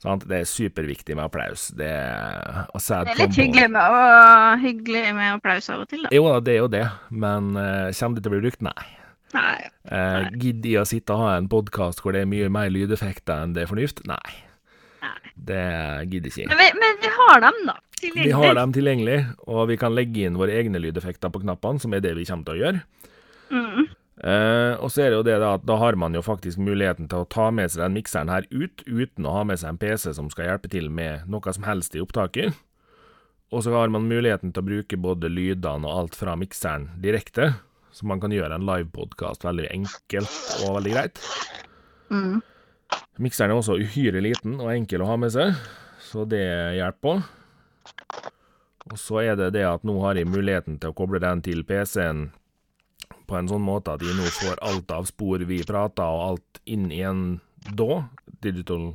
[0.00, 0.24] Sant?
[0.28, 1.68] Det er superviktig med applaus.
[1.76, 6.12] Det er Det er litt hyggelig med, å, hyggelig med applaus av og til, da.
[6.12, 8.62] Jo da, det er jo det, men uh, kommer det til å bli brukt?
[8.62, 8.95] Nei.
[9.36, 9.68] Nei.
[9.92, 13.44] Eh, Gidder jeg å sitte og ha en podkast hvor det er mye mer lydeffekter
[13.44, 14.02] enn det er fornuft?
[14.08, 14.36] Nei.
[15.04, 15.18] Nei.
[15.36, 15.64] Det
[16.10, 16.50] gidder ikke jeg.
[16.50, 17.76] Men vi, men vi har dem, da.
[17.96, 18.24] Tilgjengelig.
[18.28, 21.94] Vi har dem tilgjengelig, og vi kan legge inn våre egne lydeffekter på knappene, som
[21.96, 22.82] er det vi kommer til å gjøre.
[23.52, 23.86] Mm.
[24.16, 27.08] Eh, og så er det jo det da at da har man jo faktisk muligheten
[27.12, 29.80] til å ta med seg den mikseren her ut, uten å ha med seg en
[29.80, 32.56] PC som skal hjelpe til med noe som helst i opptaket.
[33.54, 37.52] Og så har man muligheten til å bruke både lydene og alt fra mikseren direkte,
[37.96, 40.34] så man kan gjøre en livepodkast veldig enkelt
[40.66, 41.20] og veldig greit.
[42.12, 42.42] Mm.
[43.24, 45.56] Mikseren er også uhyre liten og enkel å ha med seg,
[46.04, 46.44] så det
[46.76, 47.14] hjelper på.
[48.86, 51.64] Og så er det det at nå har jeg muligheten til å koble den til
[51.66, 52.28] PC-en
[53.26, 56.60] på en sånn måte at jeg nå får alt av spor vi prater, og alt
[56.68, 58.04] inn i en da,
[58.44, 58.92] Digital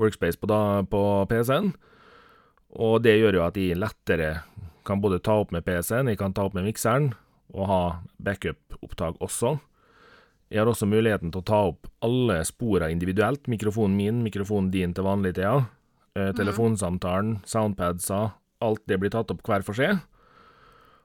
[0.00, 1.74] Workspace på, da, på PC-en.
[2.78, 4.30] Og det gjør jo at jeg lettere
[4.86, 7.10] kan både ta opp med PC-en, jeg kan ta opp med mikseren,
[7.52, 7.82] og ha
[8.22, 9.56] backup-opptak også.
[10.50, 13.46] Jeg har også muligheten til å ta opp alle sporene individuelt.
[13.50, 15.60] Mikrofonen min, mikrofonen din til vanlig Thea.
[16.18, 18.22] Eh, telefonsamtalen, soundpadsa.
[18.60, 20.00] Alt det blir tatt opp hver for seg.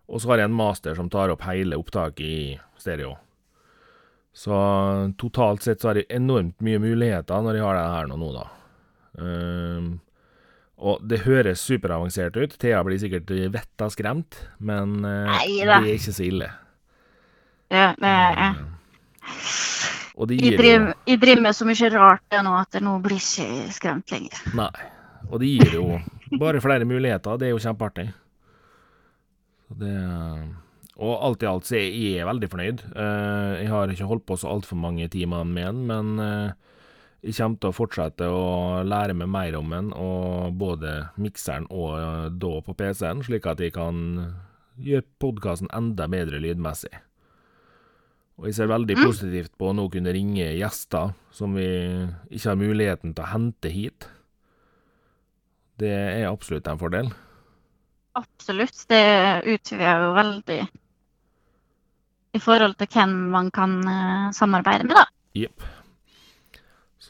[0.10, 3.16] Og så har jeg en master som tar opp hele opptaket i stereo.
[4.36, 4.56] Så
[5.18, 8.32] totalt sett så har jeg enormt mye muligheter når jeg har det her nå, nå
[8.36, 8.48] da.
[9.24, 9.88] Ehm,
[10.76, 12.56] og det høres superavansert ut.
[12.60, 16.50] Thea blir sikkert vettet skremt, men eh, det er ikke så ille.
[17.72, 18.60] Ja, det er,
[20.16, 24.12] Og det gir jeg driver med så mye rart nå at nå blir ikke skremt
[24.14, 24.44] lenger.
[24.56, 24.70] Nei.
[25.32, 25.88] Og det gir jo
[26.40, 27.40] bare flere muligheter.
[27.42, 28.06] Det er jo kjempeartig.
[29.80, 29.96] Det
[30.96, 32.84] Og alt i alt så er jeg veldig fornøyd.
[32.96, 36.54] Eh, jeg har ikke holdt på så altfor mange timer med den, men eh,
[37.26, 38.44] jeg kommer til å fortsette å
[38.86, 43.64] lære meg mer om den, og både mikseren og eh, da på PC-en, slik at
[43.64, 43.98] jeg kan
[44.76, 46.94] gjøre podkasten enda bedre lydmessig.
[48.36, 51.68] Og jeg ser veldig positivt på å nå kunne ringe gjester som vi
[52.30, 54.10] ikke har muligheten til å hente hit.
[55.80, 57.14] Det er absolutt en fordel.
[58.16, 58.76] Absolutt.
[58.92, 59.06] Det
[59.56, 60.60] utvider jo veldig
[62.36, 65.08] i forhold til hvem man kan eh, samarbeide med, da.
[65.36, 65.64] Jepp.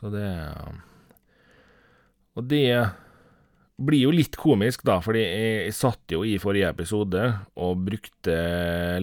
[0.05, 0.29] Så det
[2.37, 2.69] Og det
[3.75, 7.23] blir jo litt komisk, da, fordi jeg, jeg satt jo i forrige episode
[7.59, 8.35] og brukte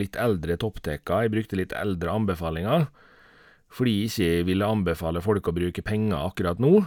[0.01, 1.27] litt eldre topptekker.
[1.27, 2.87] Jeg brukte litt eldre anbefalinger.
[3.73, 6.79] Fordi jeg ikke ville anbefale folk å bruke penger akkurat nå.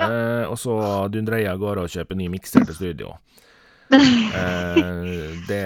[0.00, 0.76] Eh, og så
[1.12, 3.14] dundrer jeg av gårde og kjøper ny mikser til studio.
[3.90, 5.64] Eh, det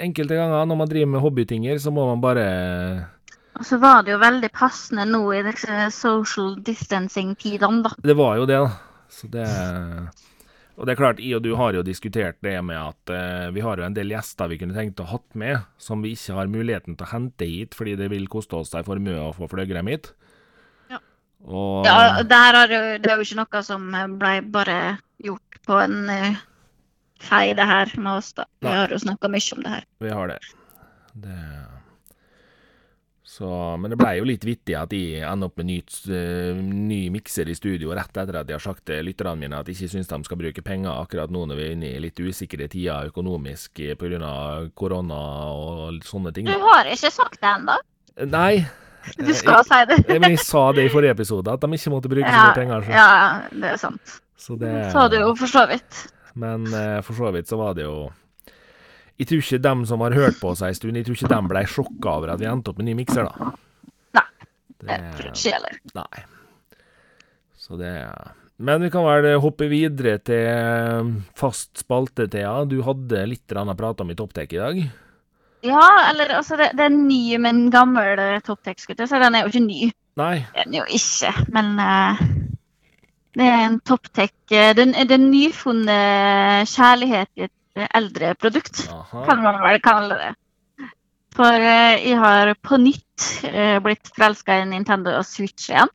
[0.00, 2.46] Enkelte ganger når man driver med hobbytinger, så må man bare
[3.56, 7.92] Og så var det jo veldig passende nå i disse social distancing-tidene, da.
[8.04, 8.72] Det var jo det, da.
[9.08, 9.46] Så det
[10.76, 13.62] Og det er klart, jeg og du har jo diskutert det med at eh, vi
[13.64, 16.50] har jo en del gjester vi kunne tenkt å hatt med, som vi ikke har
[16.52, 19.72] muligheten til å hente hit fordi det vil koste oss ei formue å få fløyet
[19.72, 20.10] dem hit.
[20.92, 21.00] Ja.
[21.48, 23.88] Og Ja, det, her er jo, det er jo ikke noe som
[24.20, 24.76] ble bare
[25.24, 26.44] gjort på en uh,
[27.24, 28.44] fei, det her med oss, da.
[28.60, 29.88] Vi har jo snakka mye om det her.
[30.04, 30.38] vi har det.
[31.24, 31.40] det.
[33.36, 37.10] Så, men det blei jo litt vittig at de ender opp med nytt, eh, ny
[37.12, 39.90] mikser i studio rett etter at de har sagt til lytterne mine at de ikke
[39.92, 43.10] syns de skal bruke penger akkurat nå når vi er inne i litt usikre tider
[43.10, 43.98] økonomisk pga.
[44.00, 45.20] på grunn av korona
[45.52, 46.48] og sånne ting.
[46.48, 47.76] Du har ikke sagt det ennå.
[48.32, 48.64] Nei.
[49.20, 50.00] Du skal si det.
[50.08, 52.56] Eh, Men jeg sa det i forrige episode, at de ikke måtte bruke så mye
[52.56, 52.86] penger.
[52.86, 52.94] Så.
[52.96, 53.08] ja,
[53.52, 54.20] det er sant.
[54.46, 56.06] Så det, Sa du jo for så vidt.
[56.36, 58.08] Men eh, for så vidt så var det jo
[59.16, 61.46] Jeg tror ikke dem som har hørt på oss ei stund, jeg tror ikke dem
[61.48, 63.52] ble sjokka over at vi endte opp med ny mikser, da.
[64.18, 64.26] Nei,
[64.76, 65.78] Det, Jeg tror ikke heller.
[65.96, 66.24] nei.
[67.56, 67.94] Så det
[68.58, 72.64] Men vi kan vel hoppe videre til fast spalte, Thea.
[72.64, 74.78] Du hadde litt prat om i Topptek i dag.
[75.66, 79.50] Ja, eller altså, det, det er ny, men gammel eh, topptekst, så den er jo
[79.52, 79.90] ikke ny.
[80.20, 80.46] Nei.
[80.54, 82.20] Den er jo ikke, men uh...
[83.36, 84.34] det er en topptek.
[84.52, 85.96] eh, Den, er nyfunne
[86.70, 89.22] kjærlighet i et eh, eldre produkt, Aha.
[89.28, 90.32] kan man vel kalle det.
[91.36, 95.92] For eh, jeg har på nytt eh, blitt forelska i Nintendo Switch igjen.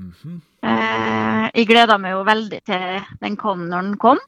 [0.00, 0.40] Mhm.
[0.64, 4.22] Eh, jeg gleda meg jo veldig til den kom når den kom,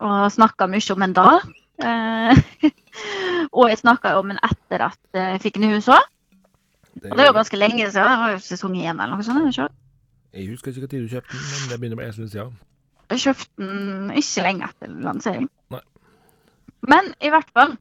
[0.00, 1.26] og snakka mye om den da.
[1.82, 2.40] Eh,
[3.56, 6.08] og jeg snakka om den etter at jeg fikk den i huset òg.
[7.02, 8.08] Og det er jo ganske lenge siden.
[8.08, 9.48] Det var jo sesong én eller noe sånt.
[9.48, 9.68] Ikke?
[10.32, 12.52] jeg husker ikke når du kjøpte den, men det begynner å bli en stund siden.
[13.12, 15.48] Jeg kjøpte den ikke lenge etter lansering.
[16.88, 17.76] Men i hvert fall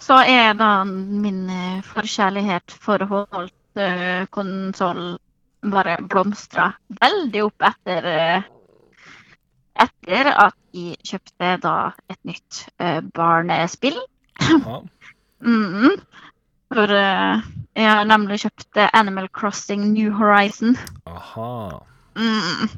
[0.00, 5.18] så er da min eh, forkjærlighet for håndholdt uh, konsoll
[5.60, 6.70] bare blomstra
[7.02, 8.48] veldig opp etter eh,
[9.84, 11.74] etter at jeg kjøpte da
[12.10, 14.00] et nytt uh, barnespill.
[14.40, 14.80] Aha.
[15.44, 16.00] -hmm.
[16.72, 17.42] For uh,
[17.76, 20.76] jeg har nemlig kjøpt eh, Animal Crossing New Horizon.
[21.06, 21.80] Aha.
[22.18, 22.70] Mm.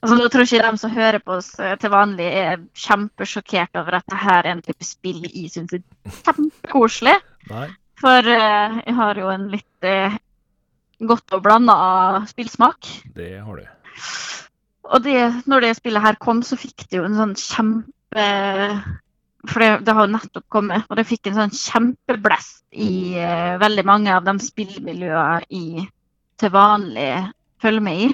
[0.00, 3.98] Altså, nå tror ikke de som hører på oss eh, til vanlig, er kjempesjokkert over
[4.00, 5.84] at dette er en type spill jeg syns er
[6.26, 7.14] kjempekoselig.
[8.02, 10.16] For uh, jeg har jo en litt uh,
[11.06, 11.76] godt og blanda
[12.30, 12.88] spillsmak.
[13.14, 14.02] Det har du.
[14.92, 18.24] Og det, når det spillet her kom, så fikk det jo en sånn kjempe
[19.48, 23.54] For det, det har jo nettopp kommet, og det fikk en sånn kjempeblest i uh,
[23.62, 25.86] veldig mange av de spillmiljøene jeg
[26.42, 27.08] til vanlig
[27.62, 28.10] følger med i.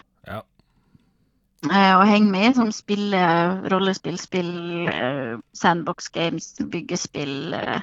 [1.65, 1.71] Ja.
[1.75, 7.81] eh, og henger med i, som spiller rollespill, spill, eh, sandbox games, byggespill eh,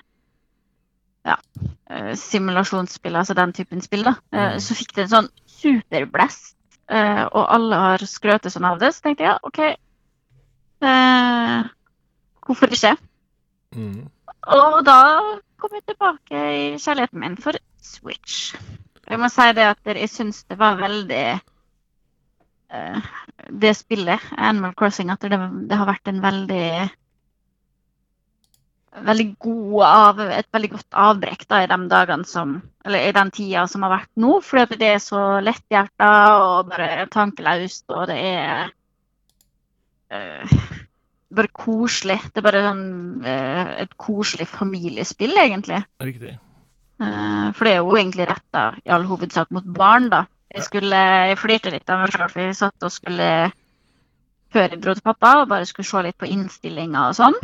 [1.26, 1.36] ja,
[2.16, 4.04] simulasjonsspill, altså den typen spill.
[4.06, 4.14] da.
[4.32, 4.60] Mm.
[4.62, 6.54] Så fikk det en sånn superblest,
[6.86, 8.92] og alle har skrøtet sånn av det.
[8.94, 9.60] Så tenkte jeg OK,
[10.86, 11.72] eh,
[12.46, 12.94] hvorfor ikke?
[13.74, 14.04] Mm.
[14.54, 15.00] Og da
[15.58, 17.40] kom jeg tilbake i kjærligheten min.
[17.42, 18.54] For Switch.
[19.10, 21.26] Jeg må si det at jeg syns det var veldig
[23.50, 26.68] Det spillet, Animal Crossing, at det, det har vært en veldig
[29.04, 33.32] veldig god av, et veldig godt avbrekk da, i de dagene som Eller i den
[33.34, 34.38] tida som har vært nå.
[34.46, 38.68] Fordi det er så letthjerta og bare tankelaust, og det er
[40.14, 40.58] eh,
[41.34, 42.20] bare koselig.
[42.30, 42.86] Det er bare sånn,
[43.26, 45.82] eh, et koselig familiespill, egentlig.
[46.04, 46.36] Riktig.
[47.02, 50.22] Uh, for det er jo egentlig retta i all hovedsak mot barn, da.
[50.56, 51.00] Jeg, skulle,
[51.30, 53.30] jeg flirte litt av meg sjøl, for vi satt og skulle
[54.56, 57.36] før jeg dro til pappa og bare skulle se litt på innstillinga og sånn.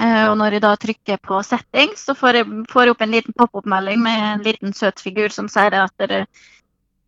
[0.00, 3.14] Eh, og når jeg da trykker på settings, så får jeg, får jeg opp en
[3.14, 6.24] liten pop-opp-melding med en liten søt figur som sier at dere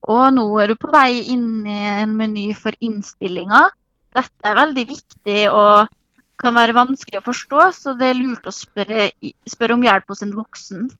[0.02, 3.68] Å, nå er du på vei inn i en meny for innstillinger.
[4.16, 5.92] Dette er veldig viktig og
[6.42, 9.10] kan være vanskelig å forstå, så det er lurt å spørre,
[9.48, 10.90] spørre om hjelp hos en voksen.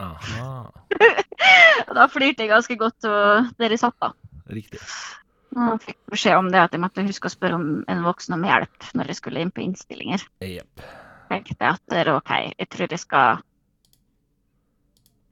[1.93, 4.13] Da flirte jeg ganske godt og dere satt da.
[4.53, 4.79] Riktig.
[5.53, 8.45] Og fikk beskjed om det at jeg måtte huske å spørre om en voksen om
[8.47, 10.23] hjelp når jeg skulle inn på innstillinger.
[10.47, 10.85] Yep.
[11.33, 13.43] tenkte at det er OK, jeg tror jeg skal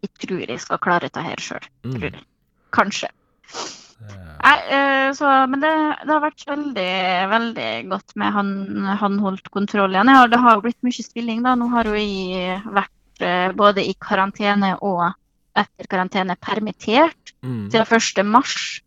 [0.00, 1.66] Jeg tror jeg skal klare dette her sjøl.
[1.84, 2.20] Mm.
[2.72, 3.10] Kanskje.
[4.00, 5.72] Eh, Nei, eh, så, men det,
[6.06, 6.92] det har vært veldig,
[7.34, 8.52] veldig godt med han,
[9.02, 10.12] han holdt kontroll igjen.
[10.14, 11.56] Har, det har jo blitt mye spilling, da.
[11.58, 15.10] Nå har jo jeg vært eh, både i karantene og
[15.60, 17.68] etter karantene permittert mm.
[17.72, 18.22] siden 1.
[18.30, 18.80] mars.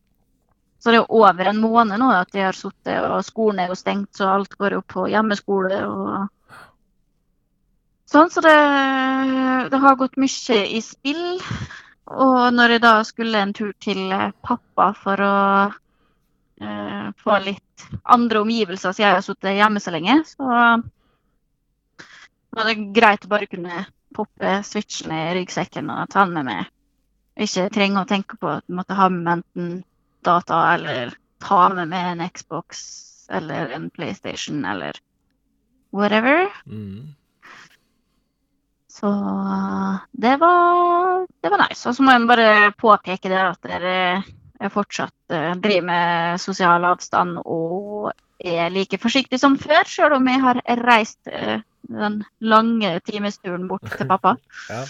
[0.83, 3.77] Så det er over en måned nå at jeg har sittet, og skolen er jo
[3.79, 6.09] stengt, så alt går jo på hjemmeskole og
[8.11, 8.33] sånn.
[8.33, 8.57] Så det,
[9.71, 11.23] det har gått mye i spill.
[12.11, 15.37] Og når jeg da skulle en tur til eh, pappa for å
[16.59, 20.49] eh, få litt andre omgivelser, siden jeg har sittet hjemme så lenge, så
[22.53, 26.69] var det greit å bare kunne poppe switchen i ryggsekken og ta den med meg.
[27.43, 29.71] Ikke trenge å tenke på at du måtte ha med enten
[30.23, 32.83] data eller ta med meg en Xbox
[33.33, 34.99] eller en PlayStation eller
[35.91, 36.47] whatever.
[36.65, 37.15] Mm.
[38.93, 39.09] Så
[40.11, 41.89] det var, det var nice.
[41.89, 43.95] Og så må jeg bare påpeke det at dere
[44.63, 48.11] jeg fortsatt eh, driver med sosial avstand og
[48.43, 53.89] er like forsiktig som før, selv om jeg har reist eh, den lange timesturen bort
[53.97, 54.37] til pappa.
[54.69, 54.85] Ja.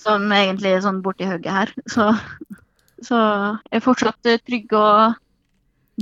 [0.00, 1.70] Som egentlig er sånn borti hugget her.
[1.92, 2.06] Så,
[3.04, 3.18] så
[3.68, 5.18] jeg er fortsatt eh, trygg og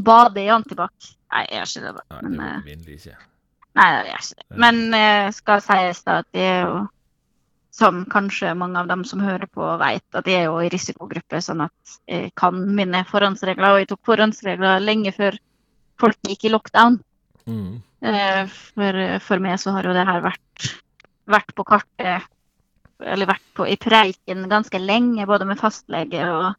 [0.06, 1.08] bader i antibac.
[1.32, 2.20] Nei, jeg gjør ikke det, da.
[2.22, 3.16] Nei, det eh, vil vinnerlig ikke.
[3.78, 4.46] Nei, det gjør ikke det.
[4.64, 6.78] Men eh, skal sies da at jeg er jo,
[7.78, 11.38] som kanskje mange av dem som hører på vet, at jeg er jo i risikogruppe,
[11.44, 13.70] sånn at jeg kan mine forhåndsregler.
[13.70, 15.38] Og jeg tok forhåndsregler lenge før
[16.00, 16.98] folk gikk i lockdown.
[17.46, 17.78] Mm.
[18.02, 18.42] Eh,
[18.74, 18.92] For,
[19.24, 20.72] for meg så har jo det her vært,
[21.30, 22.26] vært på kartet,
[22.98, 26.50] eller vært på, i preiken ganske lenge, både med fastlege og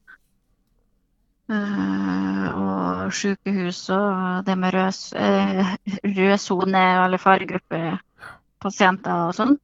[1.51, 9.57] eh, og sykehus og det med rød, eh, rød sone eller faregruppepasienter og sånn.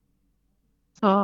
[1.05, 1.15] Så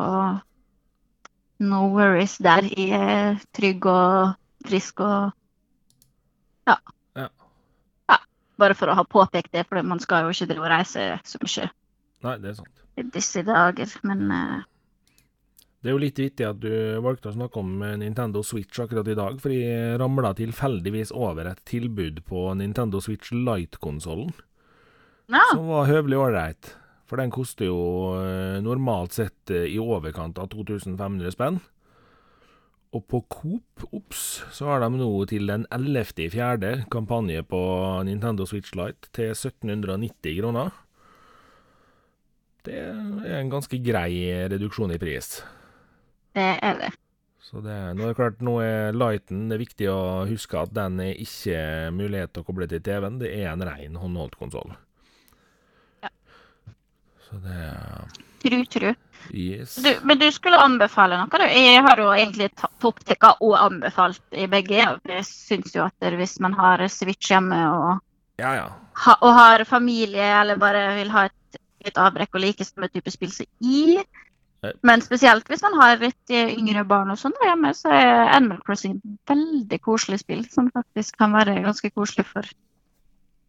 [1.66, 2.68] no worries der.
[2.70, 4.36] Jeg er trygg og
[4.68, 5.32] frisk og
[6.70, 6.76] ja.
[7.18, 7.28] Ja.
[8.12, 8.18] ja.
[8.62, 11.42] Bare for å ha påpekt det, for man skal jo ikke drive og reise så
[11.42, 11.72] mye
[12.22, 12.84] Nei, det er sant.
[13.02, 13.96] i disse dager.
[14.06, 14.60] Men uh...
[15.82, 16.70] Det er jo litt vittig at du
[17.02, 17.72] valgte å snakke om
[18.04, 23.34] Nintendo Switch akkurat i dag, for jeg ramla tilfeldigvis over et tilbud på Nintendo Switch
[23.34, 24.30] Lite-konsollen,
[25.34, 25.42] ja.
[25.56, 26.76] som var høvelig ålreit.
[27.12, 27.80] For den koster jo
[28.16, 31.58] eh, normalt sett eh, i overkant av 2500 spenn.
[32.96, 34.22] Og på Coop, ops,
[34.56, 36.30] så har de nå til den 11.
[36.32, 37.60] fjerde kampanje på
[38.08, 40.72] Nintendo Switch Lite til 1790 kroner.
[42.64, 45.42] Det er en ganske grei reduksjon i pris.
[46.32, 46.94] Det er det.
[47.44, 50.72] Så det, nå er det klart, nå er Lighten Det er viktig å huske at
[50.72, 53.20] den er ikke mulighet til å koble til TV-en.
[53.20, 54.72] Det er en ren håndholdt konsoll.
[57.32, 57.38] Ja.
[57.38, 58.94] Så det er Tru, tru.
[59.34, 59.76] Yes.
[59.76, 61.44] Du, men du skulle anbefale noe, du.
[61.46, 64.80] Jeg har jo egentlig tatt opptekka og anbefalt i begge.
[64.82, 68.02] Jeg syns jo at hvis man har Switch hjemme og,
[68.42, 68.66] Ja, ja.
[69.06, 73.14] ha, og har familie, eller bare vil ha et, et avbrekk og like samme type
[73.14, 74.02] spill som i.
[74.86, 78.60] Men spesielt hvis man har litt eh, yngre barn og sånn hjemme, så er Animal
[78.66, 82.50] Crossing et veldig koselig spill som faktisk kan være ganske koselig for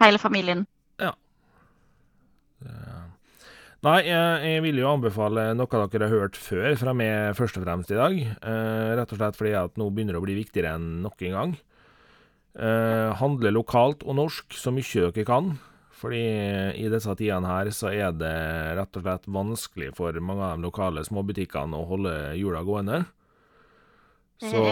[0.04, 0.66] hele familien.
[3.82, 7.64] Nei, jeg, jeg vil jo anbefale noe dere har hørt før fra meg først og
[7.64, 8.14] fremst i dag.
[8.22, 11.54] Eh, rett og slett fordi at nå begynner det å bli viktigere enn noen gang.
[12.54, 15.56] Eh, handle lokalt og norsk så mye dere kan.
[15.98, 16.22] Fordi
[16.78, 18.36] i disse tidene her så er det
[18.78, 23.02] rett og slett vanskelig for mange av de lokale småbutikkene å holde hjula gående.
[24.42, 24.62] Så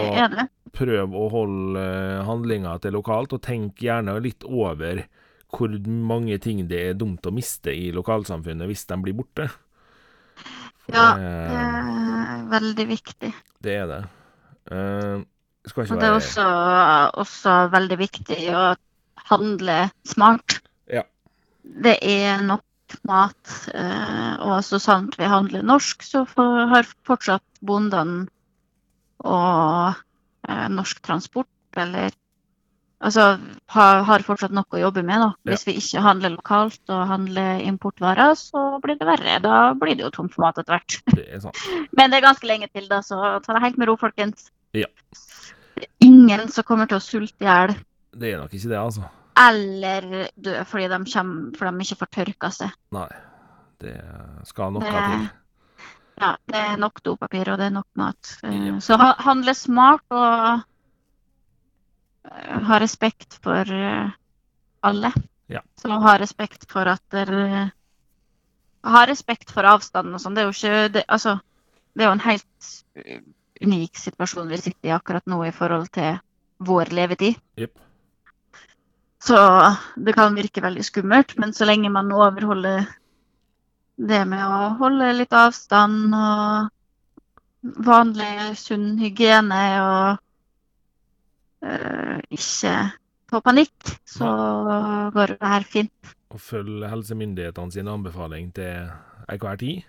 [0.75, 5.03] prøv å holde eh, handlinga til lokalt, og tenk gjerne litt over
[5.51, 9.49] hvor mange ting det er dumt å miste i lokalsamfunnet hvis de blir borte.
[10.85, 13.33] For Ja, det, er veldig viktig.
[13.63, 14.01] det er det.
[14.71, 15.21] Uh,
[15.67, 16.47] skal ikke Og det er også,
[17.21, 18.65] også veldig viktig å
[19.29, 19.77] handle
[20.07, 20.59] smart.
[20.89, 21.03] Ja.
[21.61, 22.65] Det er nok
[23.07, 28.25] mat, eh, og så sant vi handler norsk, så har fortsatt bondene
[29.23, 29.93] og
[30.49, 32.11] eh, norsk transport, eller
[33.01, 33.23] Altså
[33.73, 35.29] har, har fortsatt noe å jobbe med, da.
[35.49, 39.39] Hvis vi ikke handler lokalt og handler importvarer, så blir det verre.
[39.41, 40.99] Da blir det jo tomt for mat etter hvert.
[41.17, 41.57] Det er sant.
[41.97, 44.51] Men det er ganske lenge til, da, så ta det helt med ro, folkens.
[44.77, 44.85] Ja.
[45.73, 47.73] Det er ingen som kommer til å sulte i hjel
[48.13, 49.07] Det er nok ikke det, altså.
[49.39, 52.73] eller dø fordi de, kommer, fordi de ikke får tørka seg.
[52.93, 53.07] Nei.
[53.81, 53.95] Det
[54.45, 55.29] skal noe Det- til.
[56.21, 58.35] Ja, det er nok dopapir, og det er nok mat.
[58.45, 58.75] Ja.
[58.83, 60.61] Så handle smart og
[62.67, 64.09] ha respekt for eh,
[64.79, 65.11] alle.
[65.51, 65.61] Ja.
[65.75, 67.71] Så ha respekt for at dere
[68.81, 70.33] Ha respekt for avstanden og sånn.
[70.33, 71.35] Det er jo ikke det, Altså,
[71.93, 73.19] det er jo en helt eh,
[73.61, 76.17] unik situasjon vi sitter i akkurat nå i forhold til
[76.65, 77.37] vår levetid.
[77.61, 77.77] Yep.
[79.21, 79.37] Så
[80.01, 82.87] det kan virke veldig skummelt, men så lenge man overholder
[84.01, 86.71] det med å holde litt avstand og
[87.85, 90.21] vanlig sunn hygiene og eh,
[91.61, 92.73] ikke
[93.31, 94.27] få panikk, så
[95.15, 96.11] går det her fint.
[96.31, 98.91] Og følge helsemyndighetene sin anbefaling til
[99.31, 99.83] enhver tid.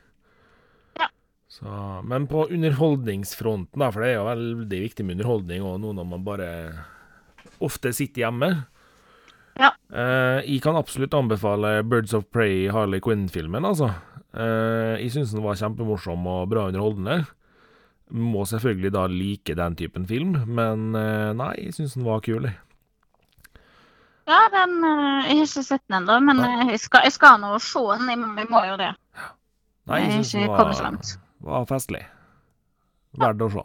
[1.01, 1.09] Ja.
[1.51, 1.71] Så,
[2.07, 6.11] men på underholdningsfronten, da, for det er jo veldig viktig med underholdning og nå når
[6.13, 6.51] man bare
[7.63, 8.53] ofte sitter hjemme.
[9.59, 9.73] Ja.
[9.93, 13.91] Eh, jeg kan absolutt anbefale Birds of Prey Harley Quinn-filmen, altså.
[14.33, 17.23] Eh, jeg syns den var kjempemorsom og bra underholdende.
[18.13, 22.45] Må selvfølgelig da like den typen film, men eh, nei, jeg syns den var kul.
[22.51, 22.59] jeg.
[24.29, 27.41] Ja, den eh, Jeg har ikke sett den ennå, men eh, jeg skal, jeg skal
[27.43, 28.11] nå se den.
[28.13, 28.91] Jeg, må- jo det.
[29.91, 30.99] Nei, Jeg syns den var,
[31.43, 32.03] var festlig.
[33.19, 33.65] Verdt å se.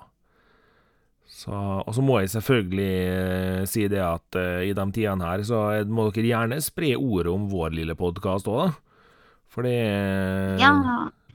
[1.38, 6.08] Så, og så må jeg selvfølgelig si det at i de tidene her, så må
[6.16, 9.12] dere gjerne spre ordet om vår lille podkast òg, da.
[9.54, 9.76] For det,
[10.60, 10.72] Ja,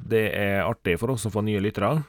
[0.02, 2.02] det er artig for oss å få nye lyttere.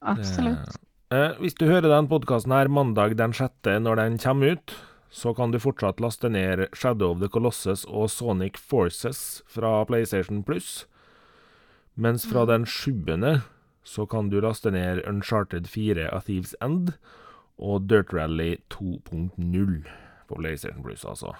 [0.00, 0.76] Absolutt.
[1.14, 3.78] Eh, hvis du hører den podkasten her mandag den 6.
[3.80, 4.74] når den kommer ut,
[5.10, 10.42] så kan du fortsatt laste ned Shadow of the Colossus og Sonic Forces fra PlayStation
[10.42, 10.86] Plus.
[11.94, 13.06] Mens fra den 7.
[13.84, 16.92] så kan du laste ned Uncharted 4 A Thieves End
[17.56, 19.86] og Dirt Rally 2.0
[20.28, 21.32] på PlayStation Plus, altså.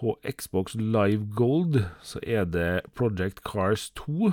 [0.00, 4.32] På Xbox Live Gold så er det Project Cars 2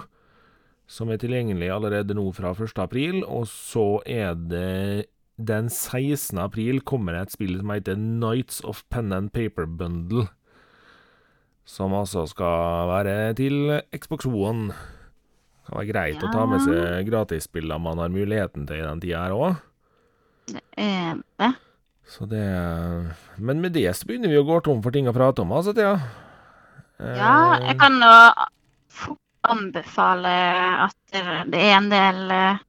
[0.88, 2.80] som er tilgjengelig allerede nå fra 1.
[2.80, 5.08] april, og så er det
[5.38, 6.40] den 16.
[6.42, 10.26] april kommer det et spill som heter Nights of Pen and Paper Bundle.
[11.68, 14.72] Som altså skal være til Xbox One.
[14.72, 19.04] Det kan være greit å ta med seg gratisspillene man har muligheten til i den
[19.04, 19.60] tida her òg.
[20.48, 21.52] Det er det.
[22.08, 22.48] Så det
[23.36, 25.76] Men med det så begynner vi å gå tom for ting å prate om, altså,
[25.76, 26.00] Thea.
[26.98, 29.18] Ja, jeg kan jo
[29.48, 30.32] anbefale
[30.88, 30.96] at
[31.52, 32.64] det er en del eh,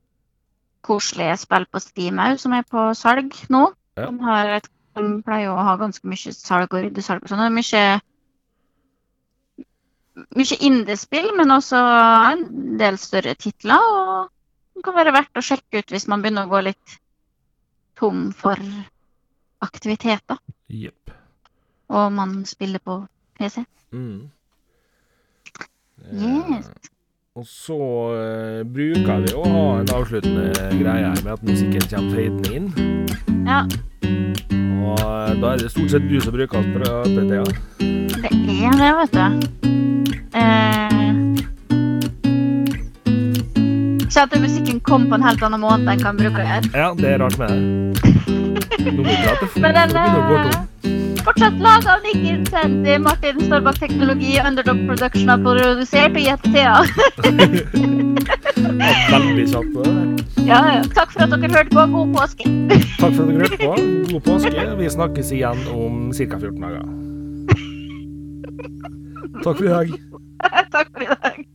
[0.87, 3.64] koselige spill på Steam òg som er på salg nå.
[3.99, 4.07] Ja.
[4.09, 4.68] De, har et,
[4.99, 7.43] de pleier å ha ganske mye salg og ryddesalg og sånn.
[7.43, 7.85] Det er mye
[10.39, 12.41] mye indiespill, men også en
[12.81, 13.79] del større titler.
[13.79, 16.99] Og det kan være verdt å sjekke ut hvis man begynner å gå litt
[17.99, 18.59] tom for
[19.64, 20.39] aktiviteter,
[20.70, 21.11] Yep.
[21.91, 23.01] og man spiller på
[23.39, 23.64] PC.
[23.91, 24.29] Mm.
[26.12, 26.70] Yes.
[27.38, 30.49] Og så uh, bruker vi å ha en avsluttende
[30.80, 32.66] greie her med at musikken kommer fadende inn.
[33.46, 33.61] Ja,
[34.88, 37.44] Og uh, da er det stort sett du som bruker å prate, Thea.
[37.78, 39.26] det er det, vet du.
[40.34, 41.12] Uh,
[44.09, 46.66] så at musikken kom på en helt annen måte enn hva den bruker å gjøre.
[46.74, 47.61] Ja, det er rart med det.
[48.88, 49.61] Nå prate fort.
[49.62, 50.11] Men den nå
[51.27, 56.45] fortsatt laga av Nick Incenti, Martin står bak teknologi, Underdog Production har produsert og gitt
[56.53, 56.77] Thea.
[59.12, 60.25] Veldig kjapt.
[60.49, 60.83] Ja, ja.
[60.97, 61.85] Takk for at dere hørte på.
[61.93, 62.45] God påske.
[62.99, 63.75] Takk for at dere hørte på.
[64.12, 64.64] God påske.
[64.81, 66.41] Vi snakkes igjen om ca.
[66.41, 66.83] 14 dager.
[69.45, 69.95] Takk for i dag.
[70.75, 71.47] Takk for i dag.